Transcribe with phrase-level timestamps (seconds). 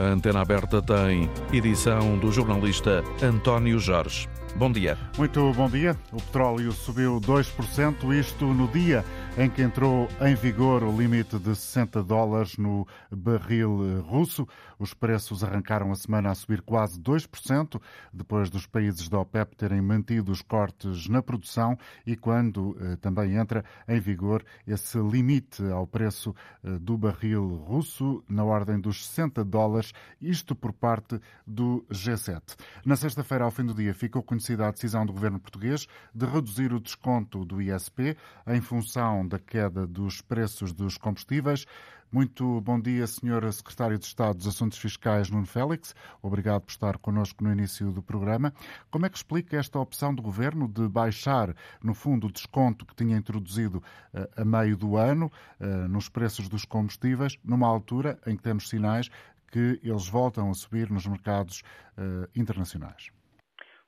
[0.00, 4.26] A antena aberta tem edição do jornalista António Jorge.
[4.56, 4.96] Bom dia.
[5.18, 5.94] Muito bom dia.
[6.10, 9.04] O petróleo subiu 2%, isto no dia
[9.38, 14.46] em que entrou em vigor o limite de 60 dólares no barril russo.
[14.78, 17.80] Os preços arrancaram a semana a subir quase 2%,
[18.12, 23.36] depois dos países da OPEP terem mantido os cortes na produção e quando eh, também
[23.36, 26.34] entra em vigor esse limite ao preço
[26.64, 32.40] eh, do barril russo, na ordem dos 60 dólares, isto por parte do G7.
[32.84, 36.72] Na sexta-feira, ao fim do dia, ficou conhecida a decisão do governo português de reduzir
[36.72, 41.66] o desconto do ISP em função da queda dos preços dos combustíveis.
[42.12, 43.52] Muito bom dia, Sr.
[43.52, 45.94] Secretário de Estado dos Assuntos Fiscais, Nuno Félix.
[46.20, 48.52] Obrigado por estar connosco no início do programa.
[48.90, 52.96] Como é que explica esta opção do Governo de baixar, no fundo, o desconto que
[52.96, 55.30] tinha introduzido uh, a meio do ano
[55.60, 59.08] uh, nos preços dos combustíveis, numa altura em que temos sinais
[59.52, 61.62] que eles voltam a subir nos mercados
[61.96, 63.12] uh, internacionais?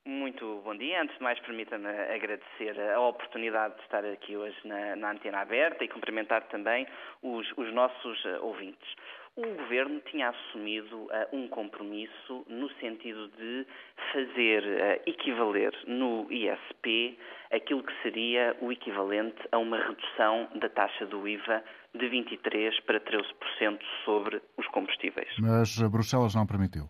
[0.05, 1.03] Muito bom dia.
[1.03, 5.83] Antes de mais, permita-me agradecer a oportunidade de estar aqui hoje na, na antena aberta
[5.83, 6.87] e cumprimentar também
[7.21, 8.95] os, os nossos uh, ouvintes.
[9.35, 13.67] O Governo tinha assumido uh, um compromisso no sentido de
[14.11, 17.19] fazer uh, equivaler no ISP
[17.51, 22.99] aquilo que seria o equivalente a uma redução da taxa do IVA de 23% para
[22.99, 25.29] 13% sobre os combustíveis.
[25.37, 26.89] Mas Bruxelas não permitiu.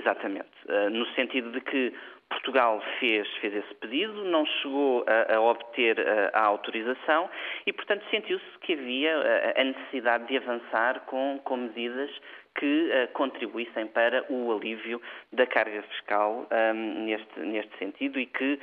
[0.00, 0.48] Exatamente,
[0.90, 1.92] no sentido de que
[2.30, 7.28] Portugal fez, fez esse pedido, não chegou a, a obter a, a, autorização
[7.66, 12.10] e, portanto, sentiu-se que havia a, a, necessidade de avançar com, com medidas
[12.54, 15.00] que uh, contribuíssem para o alívio
[15.32, 18.58] da carga fiscal um, neste, neste sentido e que uh,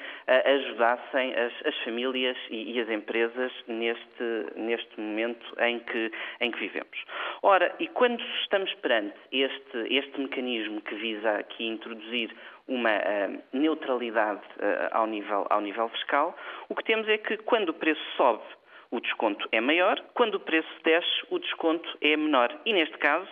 [0.56, 4.24] ajudassem as, as famílias e, e, as empresas neste,
[4.56, 6.98] neste momento em que, em que vivemos.
[7.42, 12.36] Ora, e quando estamos perante este, este mecanismo que visa aqui introduzir
[12.68, 16.36] uma uh, neutralidade uh, ao, nível, ao nível fiscal,
[16.70, 18.44] o que temos é que quando o preço sobe,
[18.92, 22.58] o desconto é maior, quando o preço desce, o desconto é menor.
[22.66, 23.28] E neste caso,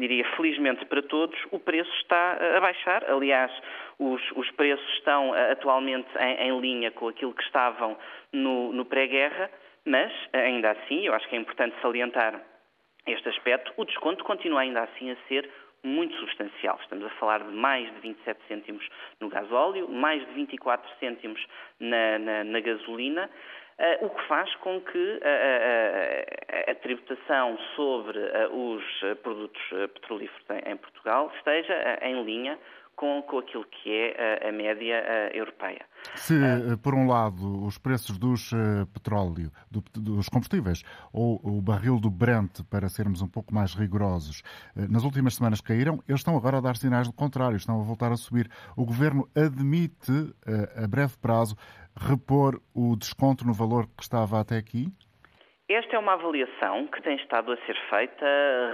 [0.00, 3.04] diria felizmente para todos, o preço está a baixar.
[3.08, 3.52] Aliás,
[3.98, 7.96] os, os preços estão uh, atualmente em, em, linha com aquilo que estavam
[8.32, 9.50] no, no pré-guerra,
[9.84, 12.40] mas ainda assim, eu acho que é importante salientar
[13.06, 15.48] este aspecto, o desconto continua ainda assim a ser
[15.82, 16.78] muito substancial.
[16.82, 18.86] Estamos a falar de mais de 27 cêntimos
[19.18, 21.44] no gasóleo, mais de 24 cêntimos
[21.78, 23.30] na, na, na gasolina,
[23.80, 28.20] uh, o que faz com que uh, uh, a tributação sobre
[28.52, 28.84] os
[29.22, 29.62] produtos
[29.94, 32.58] petrolíferos em Portugal esteja em linha
[33.00, 35.86] com, com aquilo que é a, a média a, europeia.
[36.16, 41.62] Se, uh, por um lado, os preços dos uh, petróleo, do, dos combustíveis, ou o
[41.62, 44.42] barril do Brent, para sermos um pouco mais rigorosos,
[44.76, 47.82] uh, nas últimas semanas caíram, eles estão agora a dar sinais do contrário, estão a
[47.82, 48.50] voltar a subir.
[48.76, 50.34] O Governo admite,
[50.76, 51.56] a breve prazo,
[51.96, 54.92] repor o desconto no valor que estava até aqui?
[55.70, 58.26] Esta é uma avaliação que tem estado a ser feita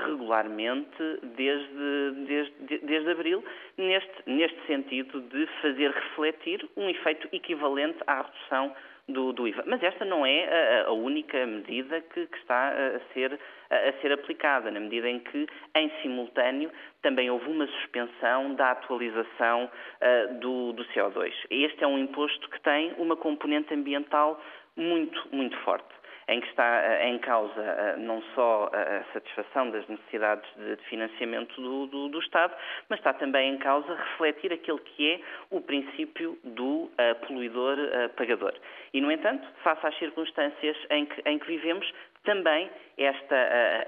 [0.06, 0.96] regularmente
[1.36, 3.44] desde, desde, desde abril,
[3.76, 8.74] neste, neste sentido de fazer refletir um efeito equivalente à redução
[9.10, 9.64] do, do IVA.
[9.66, 14.12] Mas esta não é a, a única medida que, que, está a ser, a, ser
[14.12, 19.70] aplicada, na medida em que, em simultâneo, também houve uma suspensão da atualização
[20.00, 21.30] uh, do, do CO2.
[21.50, 24.42] Este é um imposto que tem uma componente ambiental
[24.74, 25.94] muito, muito forte
[26.28, 31.54] em que está eh, em causa eh, não só a satisfação das necessidades de financiamento
[31.60, 32.53] do, do, do Estado,
[32.88, 35.20] mas está também em causa refletir aquele que é
[35.50, 38.54] o princípio do uh, poluidor uh, pagador.
[38.92, 41.86] E, no entanto, face às circunstâncias em que, em que vivemos,
[42.25, 43.36] também esta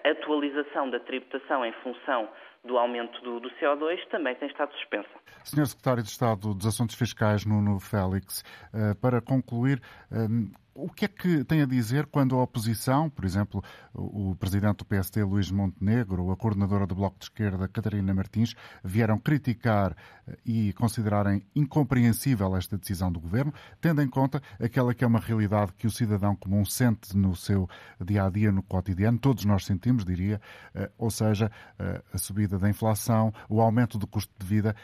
[0.05, 2.29] atualização da tributação em função
[2.65, 5.09] do aumento do, do, CO2 também tem estado suspensa.
[5.43, 8.45] Senhor Secretário de Estado dos Assuntos Fiscais, Nuno Félix,
[9.01, 9.81] para concluir,
[10.79, 13.63] o que é que tem a dizer quando a oposição, por exemplo,
[13.93, 18.55] o presidente do PST, Luís Montenegro, ou a coordenadora do Bloco de Esquerda, Catarina Martins,
[18.85, 19.97] vieram criticar
[20.27, 25.19] eh, e considerarem incompreensível esta decisão do governo, tendo em conta aquela que é uma
[25.19, 27.69] realidade que o cidadão comum sente no seu
[28.01, 30.41] dia a dia, no cotidiano, todos nós sentimos, diria,
[30.77, 34.77] eh, ou seja, eh, a subida da inflação, o aumento do custo de vida.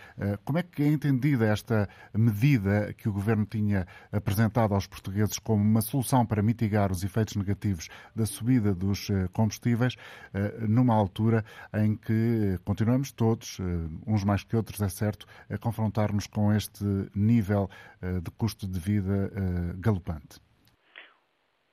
[0.44, 5.62] Como é que é entendida esta medida que o governo tinha apresentado aos portugueses como
[5.62, 9.94] uma solução para mitigar os efeitos negativos da subida dos eh, combustíveis,
[10.34, 11.44] eh, numa altura
[11.74, 13.62] em que continuamos todos, eh,
[14.06, 16.84] uns mais que outros, é certo, a confrontar-nos com este
[17.14, 17.68] nível
[18.22, 19.30] de custo de vida
[19.78, 20.40] galopante?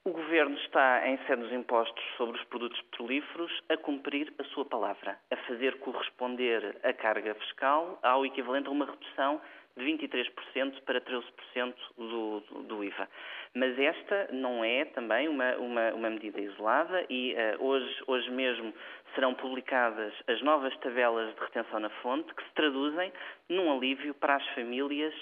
[0.04, 4.66] O Governo está, em sede dos impostos sobre os produtos petrolíferos, a cumprir a sua
[4.66, 9.40] palavra, a fazer corresponder a carga fiscal ao equivalente a uma redução
[9.78, 13.08] de 23% para 13% do, do, IVA.
[13.54, 18.74] Mas esta não é também uma, uma, uma medida isolada e uh, hoje, hoje mesmo
[19.16, 23.12] serão publicadas as novas tabelas de retenção na fonte que se traduzem
[23.50, 25.14] num alívio para as famílias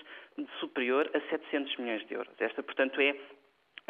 [0.59, 2.33] superior a 700 milhões de euros.
[2.39, 3.15] Esta, portanto, é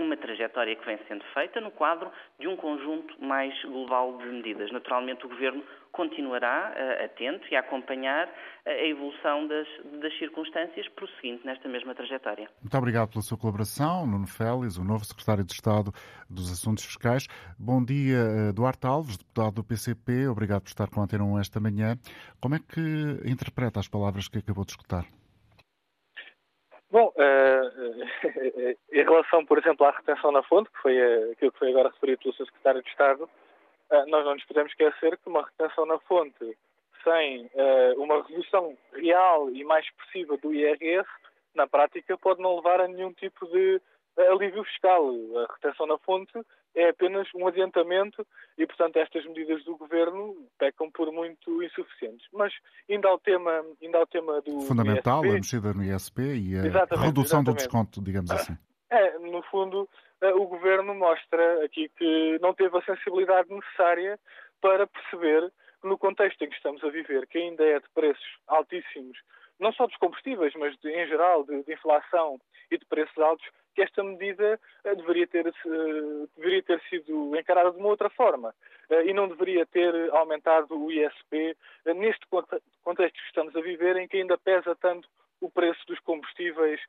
[0.01, 4.71] uma trajetória que vem sendo feita no quadro de um conjunto mais global de medidas.
[4.71, 8.29] Naturalmente, o Governo continuará uh, atento e a acompanhar
[8.65, 9.67] a evolução das,
[9.99, 12.49] das, circunstâncias, prosseguindo nesta mesma trajetória.
[12.61, 15.91] Muito obrigado pela sua colaboração, Nuno Félix, o novo Secretário de Estado
[16.29, 17.27] dos Assuntos Fiscais.
[17.57, 18.19] Bom dia,
[18.49, 20.27] uh, Duarte Alves, deputado do PCP.
[20.27, 21.97] Obrigado por estar com a Antena 1 esta manhã.
[22.39, 25.05] Como é que interpreta as palavras que acabou de escutar?
[26.91, 31.59] Bom, uh, em relação, por exemplo, à retenção na fonte, que foi uh, aquilo que
[31.59, 32.45] foi agora referido pelo Sr.
[32.45, 36.57] Secretário de Estado, uh, nós não nos podemos esquecer que uma retenção na fonte
[37.03, 37.49] sem
[37.95, 41.07] uma redução real e mais expressiva do IRS,
[41.55, 43.81] na prática, pode não levar a nenhum tipo de
[44.27, 45.05] alívio fiscal.
[45.37, 46.33] A retenção na fonte
[46.75, 48.25] é apenas um adiantamento
[48.57, 52.27] e, portanto, estas medidas do governo pecam por muito insuficientes.
[52.33, 52.53] Mas,
[52.89, 54.61] ainda ao tema, ainda ao tema do.
[54.61, 57.45] Fundamental, ISP, a mexida no ISP e a exatamente, redução exatamente.
[57.45, 58.57] do desconto, digamos assim.
[58.89, 59.87] É, no fundo,
[60.21, 64.19] eh, o governo mostra aqui que não teve a sensibilidade necessária
[64.59, 65.51] para perceber
[65.83, 69.17] no contexto em que estamos a viver, que ainda é de preços altíssimos,
[69.59, 72.39] não só dos combustíveis, mas de, em geral de, de inflação
[72.71, 73.45] e de preços altos,
[73.75, 78.53] que esta medida uh, deveria, ter, uh, deveria ter sido encarada de uma outra forma
[78.89, 81.55] uh, e não deveria ter aumentado o ISP
[81.95, 85.07] neste contexto que estamos a viver, em que ainda pesa tanto
[85.41, 86.81] o preço dos combustíveis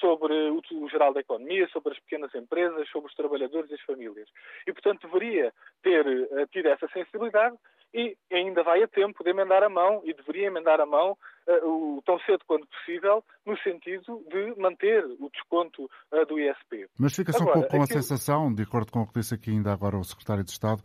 [0.00, 4.30] sobre o geral da economia, sobre as pequenas empresas, sobre os trabalhadores e as famílias.
[4.66, 6.02] E, portanto, deveria ter
[6.50, 7.54] tido essa sensibilidade
[7.94, 11.16] e ainda vai a tempo de emendar a mão e deveria emendar a mão
[11.46, 16.86] uh, o, tão cedo quanto possível no sentido de manter o desconto uh, do ISP.
[16.98, 17.98] Mas fica-se um pouco com aquilo...
[17.98, 20.82] a sensação, de acordo com o que disse aqui ainda agora o Secretário de Estado,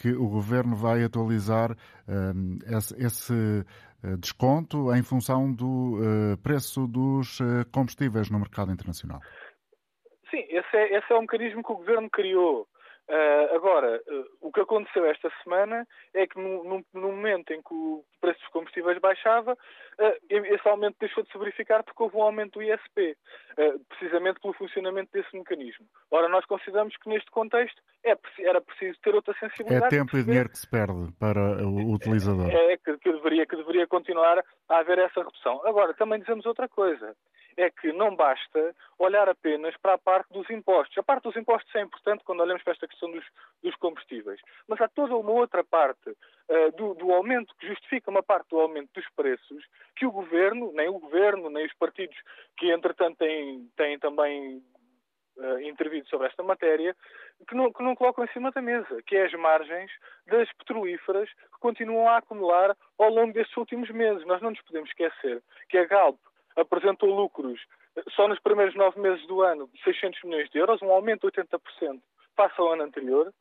[0.00, 3.64] que o Governo vai atualizar uh, esse, esse
[4.20, 5.98] desconto em função do
[6.40, 7.38] preço dos
[7.72, 9.18] combustíveis no mercado internacional.
[10.30, 12.68] Sim, esse é, esse é um mecanismo que o Governo criou
[13.08, 17.62] Uh, agora, uh, o que aconteceu esta semana é que no, no, no, momento em
[17.62, 22.18] que o preço dos combustíveis baixava, uh, esse aumento deixou de se verificar porque houve
[22.18, 23.16] um aumento do ISP,
[23.88, 25.86] precisamente pelo funcionamento desse mecanismo.
[26.10, 29.86] Ora, nós consideramos que neste contexto é, era preciso ter outra sensibilidade.
[29.86, 32.50] É tempo e dinheiro que se perde para o utilizador.
[32.50, 35.66] É, é que, que, deveria, que deveria continuar a haver essa redução.
[35.66, 37.16] Agora, também dizemos outra coisa
[37.58, 40.96] é que não basta olhar apenas para a parte dos impostos.
[40.96, 43.24] A parte dos impostos é importante quando olhamos para esta questão dos,
[43.62, 48.22] dos combustíveis, mas há toda uma outra parte uh, do, do, aumento que justifica uma
[48.22, 49.64] parte do aumento dos preços
[49.96, 52.16] que o governo, nem o governo, nem os partidos
[52.56, 54.62] que entretanto têm, têm também
[55.38, 56.94] uh, intervido sobre esta matéria,
[57.48, 59.90] que não, que não colocam em cima da mesa, que é as margens
[60.28, 64.24] das petrolíferas que continuam a acumular ao longo destes últimos meses.
[64.26, 66.18] Nós não nos podemos esquecer que a Galp
[66.58, 67.60] apresentou lucros
[68.14, 71.40] só nos primeiros nove meses do ano de 600 milhões de euros, um aumento de
[71.40, 72.00] 80%
[72.36, 73.32] face ao ano anterior,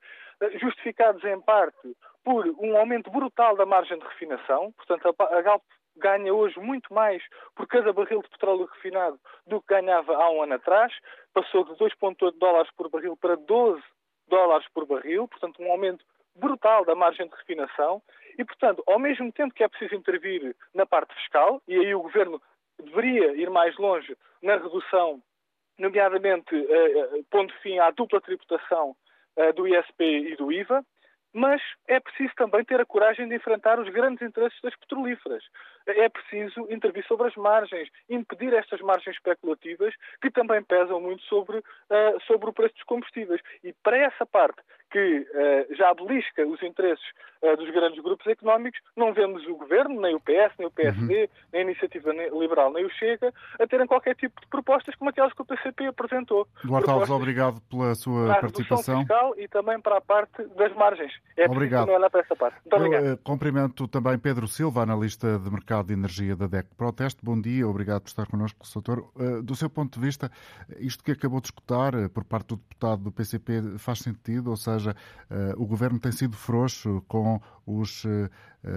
[0.41, 5.63] eh, justificados em parte por um aumento brutal da margem de refinação, portanto a Galp
[5.95, 7.23] ganha hoje muito mais
[7.55, 10.93] por cada barril de petróleo refinado do que ganhava há um ano atrás,
[11.33, 13.81] passou de 2,8 dólares por barril para 12
[14.27, 16.05] dólares por barril, portanto um aumento
[16.37, 18.01] brutal da margem de refinação.
[18.37, 22.01] E, portanto, ao mesmo tempo que é preciso intervir na parte fiscal, e aí o
[22.01, 22.41] Governo
[22.83, 25.21] deveria ir mais longe na redução,
[25.77, 28.95] nomeadamente uh, pondo fim à dupla tributação
[29.37, 30.83] uh, do ISP e do IVA,
[31.33, 35.43] mas é preciso também ter a coragem de enfrentar os grandes interesses das petrolíferas.
[35.85, 41.59] É preciso intervir sobre as margens, impedir estas margens especulativas que também pesam muito sobre,
[41.59, 43.41] uh, sobre o preço dos combustíveis.
[43.63, 44.61] E para essa parte
[44.97, 47.05] que uh, já belisca os interesses
[47.43, 51.21] uh, dos grandes grupos económicos, não vemos o Governo, nem o PS, nem o PSD,
[51.21, 51.27] uhum.
[51.53, 55.33] nem a Iniciativa Liberal, nem o Chega, a terem qualquer tipo de propostas como aquelas
[55.33, 56.47] que o PCP apresentou.
[56.63, 58.99] Duarte Alves, obrigado pela sua para participação.
[58.99, 61.13] fiscal e também para a parte das margens.
[61.35, 61.89] É obrigado.
[61.89, 62.55] olhar para essa parte.
[62.61, 63.05] Muito obrigado.
[63.05, 67.19] Eu, uh, cumprimento também Pedro Silva, analista de mercado de energia da DEC Proteste.
[67.23, 69.11] Bom dia, obrigado por estar connosco, doutor.
[69.43, 70.31] do seu ponto de vista,
[70.79, 74.49] isto que acabou de escutar por parte do deputado do PCP faz sentido?
[74.49, 74.95] Ou seja, seja,
[75.29, 78.29] eh, o governo tem sido frouxo com os eh,
[78.63, 78.69] eh,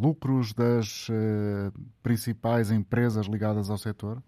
[0.00, 1.08] lucros das
[2.02, 4.22] principais empresas ligadas ao setor?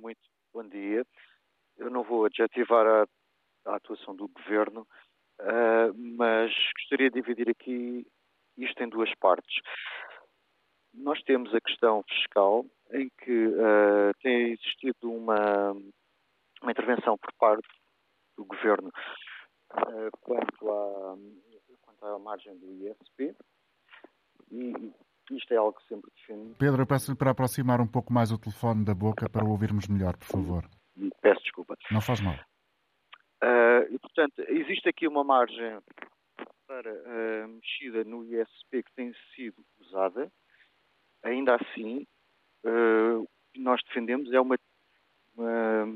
[0.00, 0.20] muito
[0.54, 1.04] bom dia.
[1.76, 3.06] Eu não vou adjetivar a
[3.66, 4.86] à atuação do governo,
[6.16, 8.06] mas gostaria de dividir aqui
[8.56, 9.60] isto em duas partes.
[10.94, 15.72] Nós temos a questão fiscal, em que uh, tem existido uma,
[16.62, 17.68] uma intervenção por parte
[18.36, 18.90] do governo
[20.20, 21.16] quanto, à,
[21.82, 23.34] quanto à margem do ISP,
[24.50, 24.92] e
[25.30, 26.56] isto é algo que sempre defendo.
[26.56, 29.86] Pedro, eu peço-lhe para aproximar um pouco mais o telefone da boca para o ouvirmos
[29.86, 30.64] melhor, por favor.
[31.22, 31.76] Peço desculpa.
[31.90, 32.34] Não faz mal.
[33.42, 35.78] Uh, e, portanto, existe aqui uma margem
[36.66, 40.30] para uh, mexida no ISP que tem sido usada.
[41.22, 42.06] Ainda assim,
[42.64, 44.56] uh, nós defendemos é uma.
[45.36, 45.86] uma...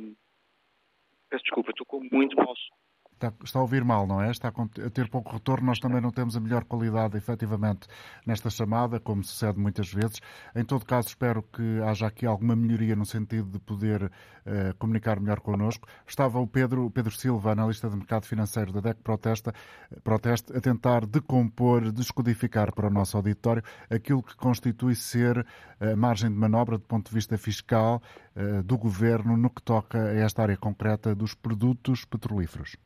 [1.28, 2.83] Peço desculpa, estou com muito mau som.
[3.24, 4.30] Está, está, a ouvir mal, não é?
[4.30, 5.66] Está a ter pouco retorno.
[5.66, 7.86] Nós também não temos a melhor qualidade, efetivamente,
[8.26, 10.20] nesta chamada, como sucede muitas vezes.
[10.54, 15.18] Em todo caso, espero que haja aqui alguma melhoria no sentido de poder uh, comunicar
[15.20, 15.88] melhor connosco.
[16.06, 19.54] Estava o Pedro, Pedro Silva, analista de mercado financeiro da DEC Protesta,
[20.02, 25.46] Proteste, a tentar decompor, descodificar para o nosso auditório aquilo que constitui ser
[25.80, 28.02] a margem de manobra do ponto de vista fiscal
[28.36, 32.76] uh, do governo no que toca a esta área concreta dos produtos petrolíferos.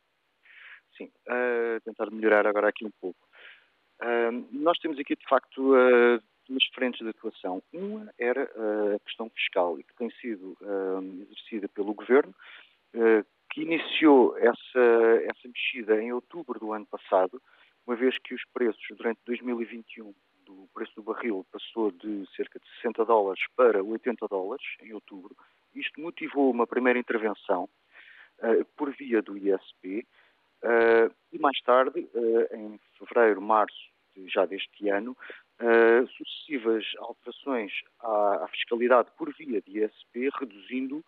[0.99, 3.21] Sim, uh, tentar melhorar agora aqui um pouco.
[4.03, 7.63] Uh, nós temos aqui, de facto, uh, duas frentes de atuação.
[7.73, 10.57] Uma era a questão fiscal, e que tem sido
[11.31, 12.35] exercida pelo Governo,
[13.51, 14.81] que iniciou essa,
[15.25, 17.41] essa mexida em outubro do ano passado,
[17.87, 20.15] uma vez que os preços durante 2021
[20.47, 25.37] do preço do barril passou de cerca de 60 dólares para 80 dólares em outubro.
[25.75, 27.69] Isto motivou uma primeira intervenção
[28.75, 30.07] por via do ISP,
[30.65, 33.77] Uh, e mais tarde, uh, em fevereiro, março
[34.17, 35.17] de, já deste ano,
[35.61, 41.05] uh, sucessivas alterações à, à, fiscalidade por via de ISP, reduzindo,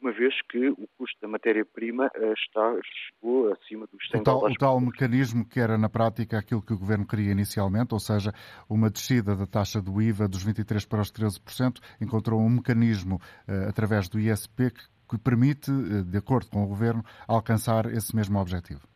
[0.00, 4.56] uma vez que o custo da matéria-prima está, chegou acima dos 100 o tal, dólares.
[4.56, 8.32] O tal mecanismo que era na prática aquilo que o Governo queria inicialmente, ou seja,
[8.68, 13.18] uma descida da taxa do IVA dos 23% para os 13%, encontrou um mecanismo
[13.68, 15.70] através do ISP que, que permite,
[16.04, 18.93] de acordo com o Governo, alcançar esse mesmo objetivo.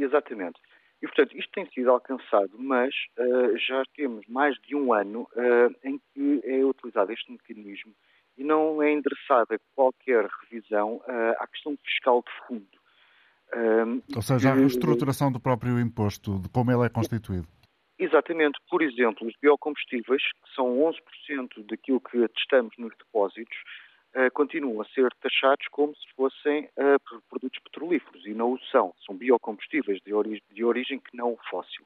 [0.00, 0.58] Exatamente.
[1.02, 5.74] E, portanto, isto tem sido alcançado, mas uh, já temos mais de um ano uh,
[5.82, 7.94] em que é utilizado este mecanismo
[8.36, 12.80] e não é endereçada qualquer revisão uh, à questão fiscal de fundo.
[14.14, 17.48] Ou seja, a reestruturação do próprio imposto, de como ele é constituído.
[17.98, 18.60] Exatamente.
[18.70, 23.56] Por exemplo, os biocombustíveis, que são 11% daquilo que atestamos nos depósitos,
[24.32, 28.92] continuam a ser taxados como se fossem uh, produtos petrolíferos e não o são.
[29.06, 31.84] São biocombustíveis de, ori de origem que não fóssil.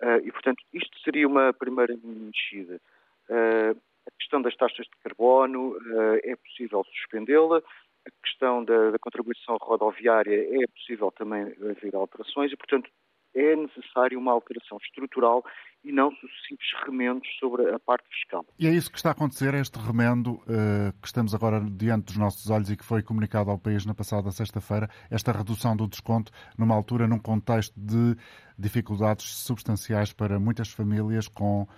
[0.00, 2.80] Uh, e, portanto, isto seria uma primeira mexida.
[3.28, 5.76] a questão das taxas de carbono
[6.22, 7.62] é possível suspendê-la.
[8.06, 12.90] A questão da, da contribuição rodoviária é possível também haver alterações e, portanto,
[13.34, 15.44] é necessária uma alteração estrutural
[15.84, 18.44] e não sucessivos remendos sobre a parte fiscal.
[18.58, 22.16] E é isso que está a acontecer, este remendo uh, que estamos agora diante dos
[22.16, 26.32] nossos olhos e que foi comunicado ao país na passada sexta-feira, esta redução do desconto
[26.58, 28.16] numa altura, num contexto de
[28.58, 31.68] dificuldades substanciais para muitas famílias com uh,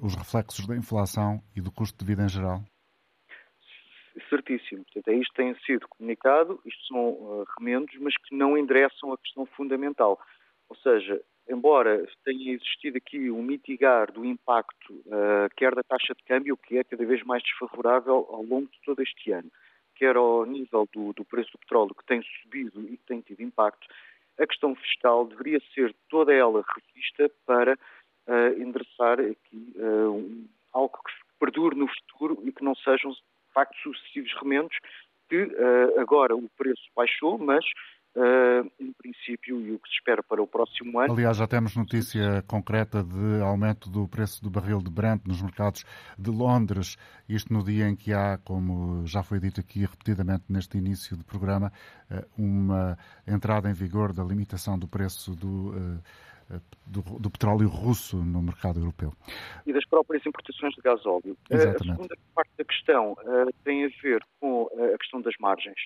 [0.00, 2.62] os reflexos da inflação e do custo de vida em geral?
[4.30, 4.84] Certíssimo.
[4.84, 9.18] Portanto, é isto tem sido comunicado, isto são uh, remendos, mas que não endereçam a
[9.18, 10.18] questão fundamental
[10.72, 16.24] ou seja, embora tenha existido aqui um mitigar do impacto, uh, quer da taxa de
[16.24, 19.52] câmbio, que é cada vez mais desfavorável ao longo de todo este ano,
[19.94, 23.42] quer ao nível do, do preço do petróleo, que tem subido e que tem tido
[23.42, 23.86] impacto,
[24.40, 30.96] a questão fiscal deveria ser toda ela revista para uh, endereçar aqui uh, um, algo
[30.96, 34.74] que perdure no futuro e que não sejam, de facto, sucessivos remendos,
[35.28, 35.50] que
[35.98, 37.64] agora o preço baixou, mas
[38.14, 41.14] Uh, em princípio, e o que se espera para o próximo ano.
[41.14, 45.82] Aliás, já temos notícia concreta de aumento do preço do barril de Brent nos mercados
[46.18, 50.76] de Londres, isto no dia em que há, como já foi dito aqui repetidamente neste
[50.76, 51.72] início do programa,
[52.10, 55.70] uh, uma entrada em vigor da limitação do preço do.
[55.70, 56.02] Uh,
[56.86, 59.10] do, do, petróleo russo no mercado europeu.
[59.64, 61.34] E das próprias importações de gasóleo.
[61.48, 61.90] Exatamente.
[61.90, 63.16] A segunda parte da questão
[63.64, 65.78] tem a ver com a questão das margens.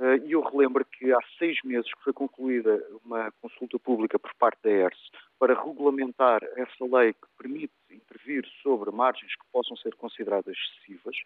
[0.00, 4.34] Eh, e eu relembro que há seis meses que foi concluída uma consulta pública por
[4.34, 9.94] parte da ERS para regulamentar essa lei que permite intervir sobre margens que possam ser
[9.94, 11.16] consideradas excessivas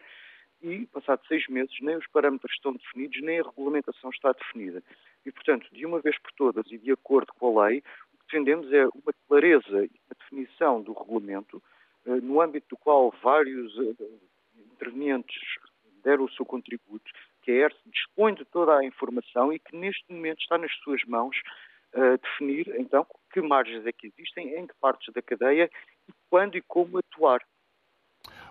[0.60, 4.82] e, passados seis meses, nem os parâmetros estão definidos, nem a regulamentação está definida.
[5.24, 7.82] E, portanto, de uma vez por todas e de acordo com a lei,
[8.12, 11.62] o que defendemos é uma clareza e uma definição do regulamento,
[12.06, 14.04] eh, no âmbito do qual vários eh,
[14.74, 15.40] intervenientes
[16.02, 17.10] deram o seu contributo,
[17.48, 21.34] quer, dispõe de toda a informação e que neste momento está nas suas mãos
[21.94, 25.70] uh, definir então que margens é que existem, em que partes da cadeia
[26.06, 27.40] e quando e como atuar.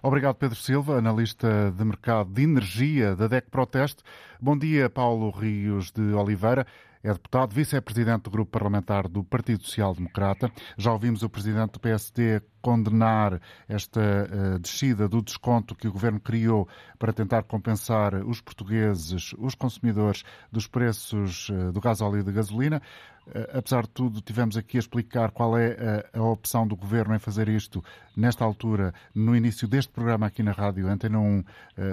[0.02, 4.02] Obrigado, Pedro Silva, analista de mercado de energia da DEC Proteste.
[4.42, 6.66] Bom dia, Paulo Rios de Oliveira.
[7.04, 10.52] É deputado, vice-presidente do grupo parlamentar do Partido Social Democrata.
[10.78, 16.20] Já ouvimos o presidente do PSD condenar esta uh, descida do desconto que o governo
[16.20, 16.68] criou
[17.00, 22.32] para tentar compensar os portugueses, os consumidores, dos preços uh, do gás óleo e da
[22.34, 22.82] gasolina.
[23.26, 27.16] Uh, apesar de tudo, tivemos aqui a explicar qual é a, a, opção do governo
[27.16, 27.82] em fazer isto
[28.14, 31.44] nesta altura, no início deste programa aqui na rádio, Antena 1,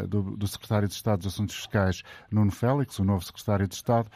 [0.09, 2.02] do, do secretário de Estado dos Assuntos Fiscais,
[2.33, 4.11] Nuno Félix, o novo secretário de Estado.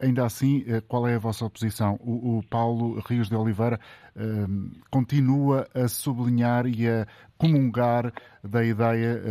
[0.00, 1.98] Ainda assim, qual é a vossa oposição?
[2.00, 3.78] O, o Paulo Rios de Oliveira
[4.18, 7.06] uh, continua a sublinhar e a
[7.36, 9.22] comungar da ideia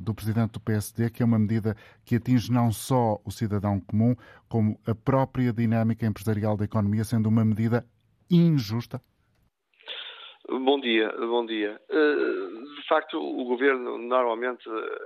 [0.00, 4.16] do presidente do PSD, que é uma medida que atinge não só o cidadão comum,
[4.48, 7.86] como a própria dinâmica empresarial da economia, sendo uma medida
[8.28, 9.00] injusta?
[10.60, 11.80] Bom dia, bom dia.
[11.88, 14.62] De facto, o governo normalmente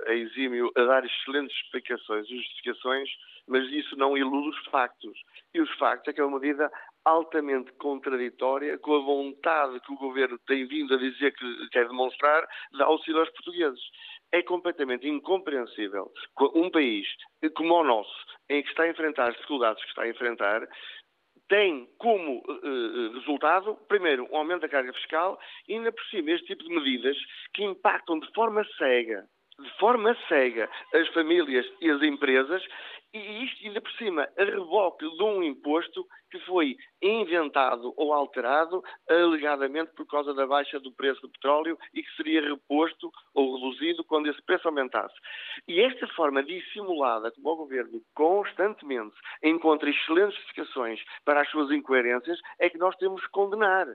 [0.07, 3.09] é exímio a dar excelentes explicações, justificações
[3.47, 5.17] mas isso não ilude os factos.
[5.53, 6.69] E os factos é que é uma medida
[7.05, 12.45] altamente contraditória com a vontade que o governo tem vindo a dizer que quer demonstrar
[12.73, 13.81] de auxílio aos portugueses.
[14.33, 16.11] É completamente incompreensível
[16.53, 17.07] um país
[17.55, 18.13] como o nosso,
[18.49, 20.67] em que está a enfrentar as dificuldades que está a enfrentar,
[21.47, 26.47] tem como uh, resultado, primeiro, um aumento da carga fiscal e, ainda por cima, este
[26.47, 27.17] tipo de medidas
[27.53, 29.25] que impactam de forma cega
[29.59, 32.63] de forma cega as famílias e as empresas
[33.17, 38.83] e isto ainda por cima a reboque de um imposto que foi inventado ou alterado
[39.09, 44.03] alegadamente por causa da baixa do preço do petróleo e que seria reposto ou reduzido
[44.03, 45.15] quando esse preço aumentasse.
[45.67, 52.39] E esta forma dissimulada como o governo constantemente encontra excelentes justificações para as suas incoerências
[52.59, 53.87] é que nós temos que condenar.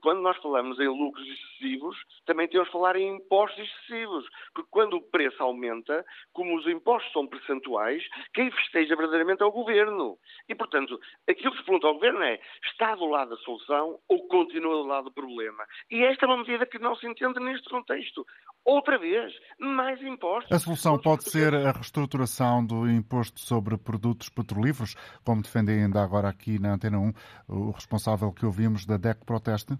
[0.00, 4.94] Quando nós falamos em lucros excessivos, também temos que falar em impostos excessivos, porque quando
[4.94, 8.02] o preço aumenta, como os impostos são percentuais,
[8.38, 10.16] quem festeja verdadeiramente é o governo.
[10.48, 10.96] E, portanto,
[11.28, 12.38] aquilo que se pergunta ao Governo é
[12.70, 15.66] está do lado da solução ou continua do lado do problema?
[15.90, 18.24] E esta é uma medida que não se entende neste contexto.
[18.64, 20.52] Outra vez, mais impostos.
[20.52, 26.28] A solução pode ser a reestruturação do imposto sobre produtos petrolíferos, como defende ainda agora
[26.28, 27.12] aqui na Antena 1
[27.48, 29.74] o responsável que ouvimos da DEC Proteste?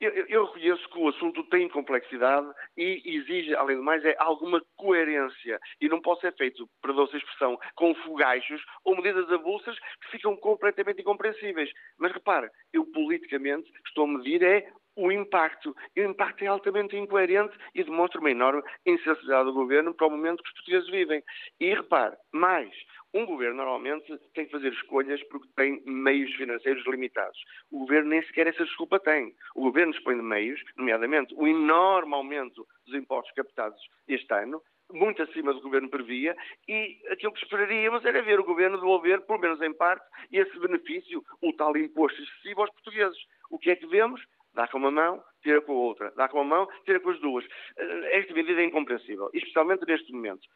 [0.00, 4.60] Eu, eu, reconheço que o assunto tem complexidade e exige, além de mais, é alguma
[4.76, 5.60] coerência.
[5.80, 10.36] E não pode ser feito, perdoa-se a expressão, com fogachos ou medidas avulsas que ficam
[10.36, 11.70] completamente incompreensíveis.
[11.96, 15.76] Mas repare, eu politicamente estou a medir é o impacto.
[15.94, 20.10] E o impacto é altamente incoerente e demonstra uma enorme insensibilidade do governo para o
[20.10, 21.22] momento que os portugueses vivem.
[21.60, 22.74] E repare, mais,
[23.16, 27.38] um governo normalmente tem que fazer escolhas porque tem meios financeiros limitados.
[27.70, 29.34] O governo nem sequer essa desculpa tem.
[29.54, 35.22] O governo dispõe de meios, nomeadamente o enorme aumento dos impostos captados este ano, muito
[35.22, 36.36] acima do que o governo previa,
[36.68, 41.24] e aquilo que esperaríamos era ver o governo devolver, pelo menos em parte, esse benefício,
[41.42, 43.18] o tal imposto excessivo aos portugueses.
[43.50, 44.20] O que é que vemos?
[44.54, 46.12] Dá com uma mão, tira com a outra.
[46.16, 47.44] Dá com uma mão, tira com as duas.
[47.76, 50.48] Eh, esta medida é incompreensível, especialmente neste momento.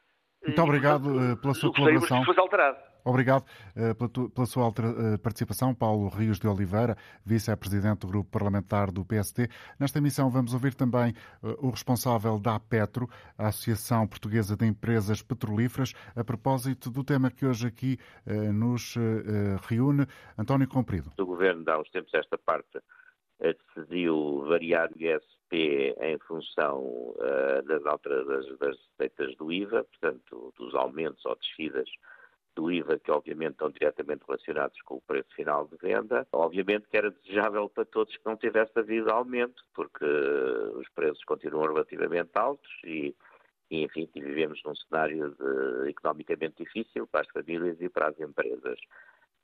[0.44, 2.24] Muito obrigado e, pela sua colaboração.
[2.24, 2.78] Que alterado.
[3.04, 3.44] Obrigado
[3.76, 9.48] uh, pela, sua uh, participação, Paulo Rios de Oliveira, vice-presidente do grupo parlamentar do PST.
[9.78, 15.94] Nesta emissão vamos ouvir também o responsável da APETRO, a Associação Portuguesa de Empresas Petrolíferas,
[16.14, 17.98] a propósito do tema que hoje aqui
[18.52, 18.94] nos
[19.62, 20.06] reúne.
[20.38, 21.10] António Comprido.
[21.18, 22.80] O Governo dá uns tempos esta parte
[23.40, 30.74] decidiu variar o ISP em função uh, das, das, das receitas do IVA, portanto, dos
[30.74, 31.88] aumentos ou descidas
[32.54, 36.26] do IVA, que obviamente estão diretamente relacionados com o preço final de venda.
[36.32, 41.72] Obviamente que era desejável para todos que não tivesse havido aumento, porque os preços continuam
[41.72, 43.14] relativamente altos e,
[43.70, 48.78] e enfim, vivemos num cenário de, economicamente difícil para as famílias e para as empresas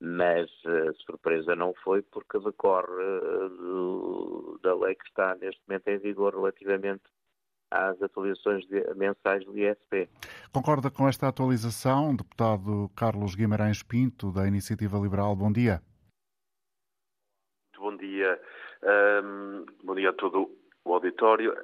[0.01, 5.89] mas a surpresa não foi porque decorre eh, do, da lei que está neste momento
[5.89, 7.05] em vigor relativamente
[7.71, 10.09] às atualizações de, mensais do ISP.
[10.53, 15.35] Concorda com esta atualização, deputado Carlos Guimarães Pinto, da Iniciativa Liberal?
[15.35, 15.83] Bom dia.
[17.75, 18.41] Muito bom dia.
[18.83, 20.51] Um, bom dia a todo
[20.85, 21.55] o auditório.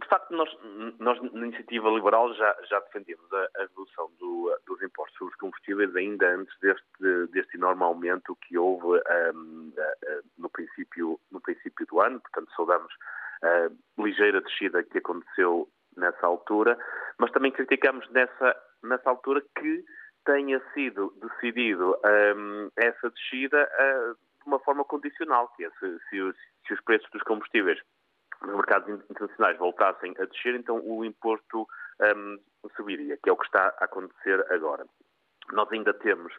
[0.00, 0.48] De facto, nós,
[1.00, 5.40] nós na Iniciativa Liberal já, já defendemos a, a redução do, dos impostos sobre os
[5.40, 9.02] combustíveis ainda antes deste, deste enorme aumento que houve
[9.34, 9.72] um,
[10.38, 12.20] no, princípio, no princípio do ano.
[12.20, 12.94] Portanto, saudamos
[13.42, 16.78] a ligeira descida que aconteceu nessa altura,
[17.18, 19.84] mas também criticamos nessa nessa altura, que
[20.24, 21.96] tenha sido decidido
[22.36, 26.32] um, essa descida uh, de uma forma condicional, que é se, se,
[26.66, 27.80] se, os, preços dos combustíveis
[28.42, 31.66] nos mercados internacionais voltassem a descer, então o imposto
[32.16, 32.38] um,
[32.76, 34.86] subiria, que é o que está a acontecer agora.
[35.52, 36.32] Nós ainda temos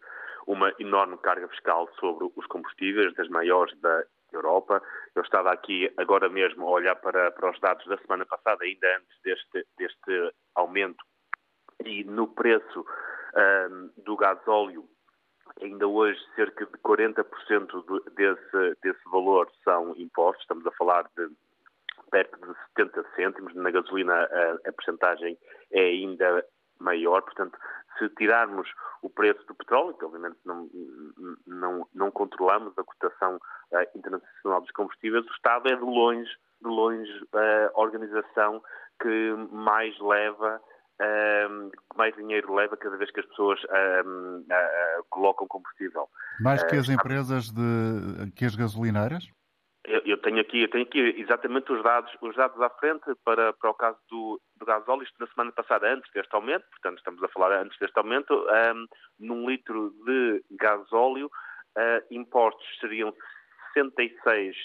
[0.47, 4.81] uma enorme carga fiscal sobre os combustíveis, das maiores da Europa.
[5.15, 8.97] Eu estava aqui agora mesmo a olhar para, para os dados da semana passada, ainda
[8.97, 11.03] antes deste, deste aumento,
[11.83, 12.85] e no preço
[13.69, 14.87] um, do gasóleo,
[15.61, 17.23] ainda hoje cerca de 40%
[18.15, 21.29] desse, desse valor são impostos, estamos a falar de
[22.09, 25.37] perto de 70 cêntimos, na gasolina a, a percentagem
[25.71, 26.43] é ainda
[26.79, 27.57] maior, portanto,
[27.97, 28.67] se tirarmos
[29.01, 30.69] o preço do petróleo, que obviamente não,
[31.45, 36.67] não, não controlamos a cotação uh, internacional dos combustíveis, o Estado é de longe, de
[36.67, 38.63] longe a organização
[39.01, 40.61] que mais leva
[41.01, 46.07] uh, mais dinheiro leva cada vez que as pessoas uh, colocam combustível.
[46.39, 49.29] Mais que as empresas de que as gasolineiras?
[49.89, 53.51] Eu, eu, tenho aqui, eu tenho aqui exatamente os dados, os dados à frente para,
[53.53, 57.23] para o caso do, do gasóleo, isto na semana passada, antes deste aumento, portanto estamos
[57.23, 58.85] a falar antes deste aumento, um,
[59.19, 63.11] num litro de gasóleo, uh, impostos seriam
[63.73, 64.55] 66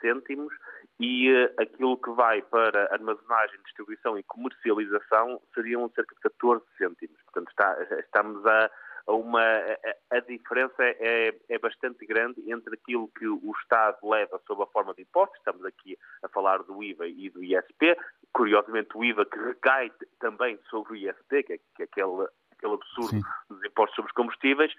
[0.00, 0.54] cêntimos
[0.98, 7.20] e uh, aquilo que vai para armazenagem, distribuição e comercialização seriam cerca de 14 cêntimos.
[7.24, 8.70] Portanto, está, estamos a
[9.12, 14.62] uma, a, a diferença é, é, bastante grande entre aquilo que o Estado leva sob
[14.62, 17.96] a forma de impostos, estamos aqui a falar do IVA e do ISP,
[18.32, 22.28] curiosamente o IVA que recai também sobre o ISP, que é, que é aquele
[22.64, 23.22] aquele absurdo Sim.
[23.50, 24.72] dos impostos sobre os combustíveis,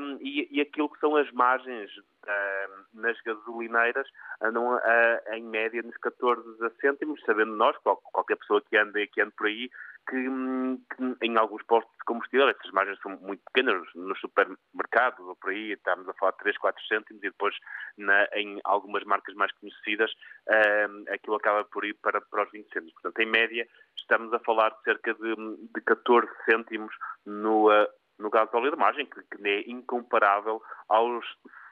[0.00, 1.90] um, e, e, aquilo que são as margens
[2.26, 4.08] um, nas gasolineiras
[4.40, 4.80] andam a,
[5.26, 6.42] a, em média nos 14
[6.80, 9.70] cêntimos, sabendo nós, qualquer pessoa que ande, que ande por aí,
[10.08, 15.36] que, que, em alguns postos de combustível essas margens são muito pequenas, nos supermercados ou
[15.36, 17.54] por aí estamos a falar de 3, 4 cêntimos e depois
[17.96, 20.10] na, em algumas marcas mais conhecidas
[20.48, 22.92] um, aquilo acaba por ir para, para os 20 cêntimos.
[22.94, 25.34] Portanto, em média, estamos a falar de cerca de,
[25.74, 26.94] de 14 cêntimos
[27.26, 27.86] no, uh,
[28.18, 31.24] no gás de óleo de margem, que, que é incomparável aos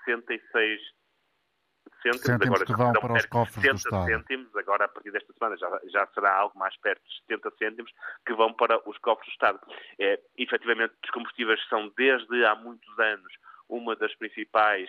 [0.05, 0.81] 66
[2.15, 4.07] cêntimos, cêntimos agora que vão para os cofres 70 do Estado.
[4.07, 7.93] cêntimos, agora a partir desta semana já, já será algo mais perto de 70 cêntimos
[8.25, 9.61] que vão para os cofres do Estado.
[9.99, 13.33] É, efetivamente, os combustíveis são desde há muitos anos
[13.69, 14.89] uma das principais,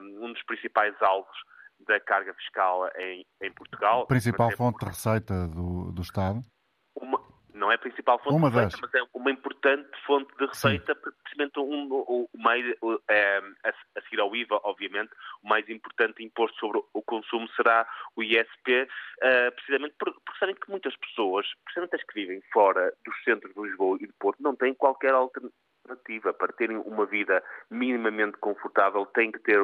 [0.00, 1.36] um, um dos principais alvos
[1.86, 4.06] da carga fiscal em, em Portugal.
[4.06, 6.40] Principal fonte de receita do, do Estado?
[6.94, 7.20] Uma,
[7.54, 8.92] não é a principal fonte uma de receita, das.
[8.92, 11.00] mas é uma importante fonte de receita, Sim.
[11.22, 12.64] precisamente um, o, o mais,
[13.08, 15.10] é, a, seguir ao IVA, obviamente,
[15.42, 17.86] o mais importante imposto sobre o consumo será
[18.16, 18.88] o ISP, uh,
[19.22, 23.54] eh, precisamente por, por sabem que muitas pessoas, precisamente as que vivem fora dos centros
[23.54, 29.06] de Lisboa e de Porto, não têm qualquer alternativa para terem uma vida minimamente confortável,
[29.06, 29.60] têm que ter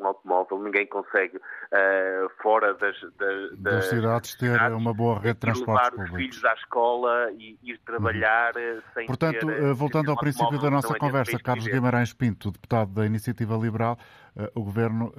[0.00, 5.34] um automóvel, ninguém consegue, uh, fora das, das, das, cidades, ter cidades, uma boa rede
[5.34, 8.82] de transporte levar os filhos à escola e ir trabalhar uhum.
[8.94, 12.92] sem Portanto, ter, uh, voltando ter ao princípio da nossa conversa, Carlos Guimarães Pinto, deputado
[12.92, 13.98] da Iniciativa Liberal,
[14.36, 15.12] uh, o Governo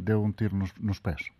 [0.00, 1.30] deu um tiro nos, nos pés.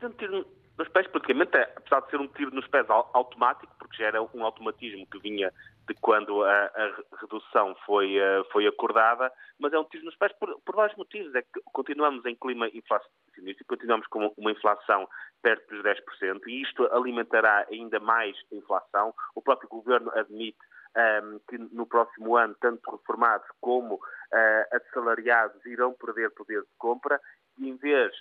[0.00, 0.46] Deu um tiro
[0.82, 4.44] nos pés, praticamente, apesar de ser um tiro nos pés automático, porque já era um
[4.44, 5.52] automatismo que vinha
[5.86, 10.32] de quando a, a redução foi, uh, foi acordada, mas é um tiro nos pés
[10.32, 11.32] por, por, vários motivos.
[11.36, 15.08] É que continuamos em clima inflacionista, continuamos com uma inflação
[15.40, 19.14] perto dos 10%, e isto alimentará ainda mais a inflação.
[19.36, 20.58] O próprio governo admite
[20.96, 26.74] um, ehm, que no próximo ano, tanto reformados como uh, assalariados irão perder poder de
[26.76, 27.20] compra,
[27.58, 28.12] e em vez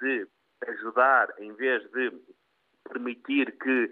[0.00, 0.26] de
[0.66, 2.12] ajudar, em vez de
[2.84, 3.90] permitir que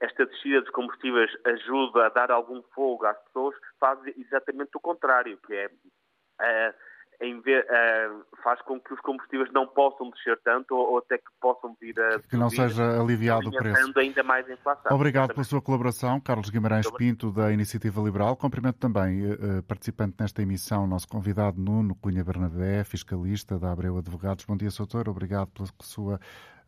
[0.00, 5.38] esta descida dos combustíveis ajude a dar algum fogo às pessoas, faz exatamente o contrário,
[5.46, 6.74] que é uh,
[7.20, 11.30] Vez, uh, faz com que os combustíveis não possam descer tanto ou, ou até que
[11.40, 13.96] possam vir a que não seja aliviado o preço.
[13.96, 14.96] ainda mais a inflação.
[14.96, 18.36] Obrigado pela sua colaboração, Carlos Guimarães Pinto da Iniciativa Liberal.
[18.36, 24.44] Cumprimento também uh, participante nesta emissão, nosso convidado Nuno Cunha Bernabé, fiscalista da Abreu Advogados.
[24.44, 25.08] Bom dia, Soutor.
[25.08, 26.18] Obrigado pela sua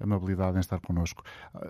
[0.01, 1.23] amabilidade em estar connosco.